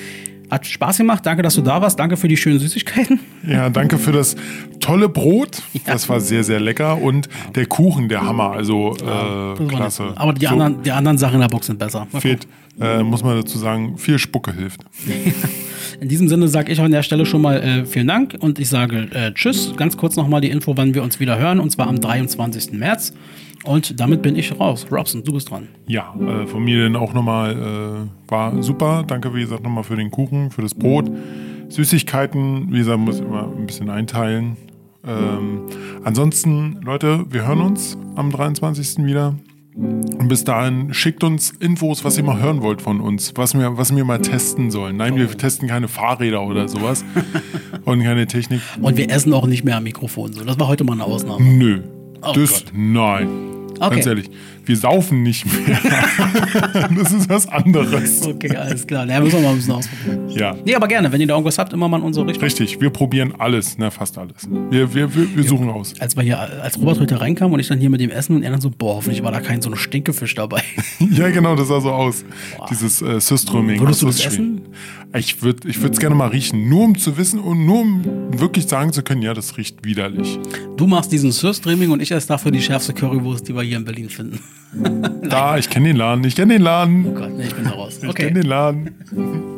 [0.50, 3.18] Hat Spaß gemacht, danke, dass du da warst, danke für die schönen Süßigkeiten.
[3.48, 4.36] Ja, danke für das
[4.80, 5.62] tolle Brot.
[5.86, 7.00] Das war sehr, sehr lecker.
[7.00, 8.52] Und der Kuchen, der Hammer.
[8.52, 10.12] Also, äh, klasse.
[10.16, 12.06] Aber die, So anderen, die anderen Sachen in der Box sind besser.
[12.12, 12.46] Mal fehlt,
[12.80, 14.80] äh, muss man dazu sagen, viel Spucke hilft.
[16.00, 18.68] In diesem Sinne sage ich an der Stelle schon mal äh, vielen Dank und ich
[18.68, 19.74] sage äh, Tschüss.
[19.76, 22.72] Ganz kurz nochmal die Info, wann wir uns wieder hören, und zwar am 23.
[22.72, 23.12] März.
[23.64, 24.86] Und damit bin ich raus.
[24.90, 25.68] Robson, du bist dran.
[25.86, 29.04] Ja, äh, von mir dann auch nochmal, äh, war super.
[29.06, 31.10] Danke, wie gesagt, nochmal für den Kuchen, für das Brot.
[31.68, 34.56] Süßigkeiten, wie gesagt, muss ich immer ein bisschen einteilen.
[35.06, 35.62] Ähm,
[36.02, 39.04] ansonsten, Leute, wir hören uns am 23.
[39.04, 39.34] wieder.
[39.76, 43.76] Und bis dahin schickt uns Infos, was ihr mal hören wollt von uns, was wir,
[43.76, 44.96] was wir mal testen sollen.
[44.96, 47.04] Nein, wir testen keine Fahrräder oder sowas
[47.84, 48.60] und keine Technik.
[48.80, 50.32] Und wir essen auch nicht mehr am Mikrofon.
[50.32, 51.44] So, das war heute mal eine Ausnahme.
[51.44, 51.82] Nö.
[52.22, 52.72] Oh das, Gott.
[52.72, 53.53] nein.
[53.80, 53.94] Okay.
[53.94, 54.30] Ganz ehrlich,
[54.64, 55.78] wir saufen nicht mehr.
[56.96, 58.26] das ist was anderes.
[58.26, 59.06] Okay, alles klar.
[59.06, 60.28] Ja, müssen wir mal ein bisschen ausprobieren.
[60.30, 60.56] Ja.
[60.64, 62.44] Nee, aber gerne, wenn ihr da irgendwas habt, immer mal in unsere Richtung.
[62.44, 64.48] Richtig, wir probieren alles, ne, fast alles.
[64.70, 65.94] Wir, wir, wir, wir suchen aus.
[66.00, 68.42] Als wir hier, als Robert heute reinkam und ich dann hier mit dem Essen und
[68.42, 70.62] er dann so, boah, hoffentlich war da kein so ein Stinkefisch dabei.
[71.10, 72.24] Ja, genau, das sah so aus.
[72.70, 73.78] Dieses äh, Süströming.
[73.80, 74.62] Würdest du das essen?
[75.16, 78.04] Ich würde ich es gerne mal riechen, nur um zu wissen und nur um
[78.36, 80.40] wirklich sagen zu können, ja, das riecht widerlich.
[80.76, 83.84] Du machst diesen Surstreaming und ich esse dafür die schärfste Currywurst, die wir hier in
[83.84, 84.40] Berlin finden.
[85.30, 87.06] Da, ich kenne den Laden, ich kenne den Laden.
[87.06, 87.98] Oh Gott, nee, ich bin da raus.
[88.02, 88.24] Ich Okay.
[88.26, 88.90] kenne den Laden.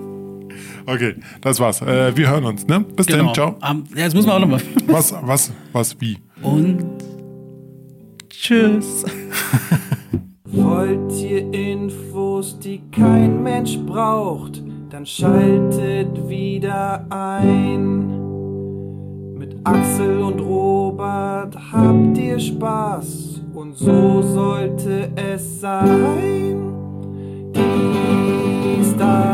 [0.89, 1.83] Okay, das war's.
[1.83, 2.79] Äh, wir hören uns, ne?
[2.95, 3.25] Bis Genau.
[3.25, 3.59] dann, ciao.
[3.69, 4.61] Ähm, ja, jetzt müssen wir auch nochmal.
[4.87, 6.17] Was, was, was, wie?
[6.43, 6.85] Und
[8.31, 9.05] tschüss.
[10.45, 18.07] Wollt ihr Infos, die kein Mensch braucht, dann schaltet wieder ein.
[19.37, 26.73] Mit Axel und Robert habt ihr Spaß und so sollte es sein.
[27.55, 29.26] Die Stars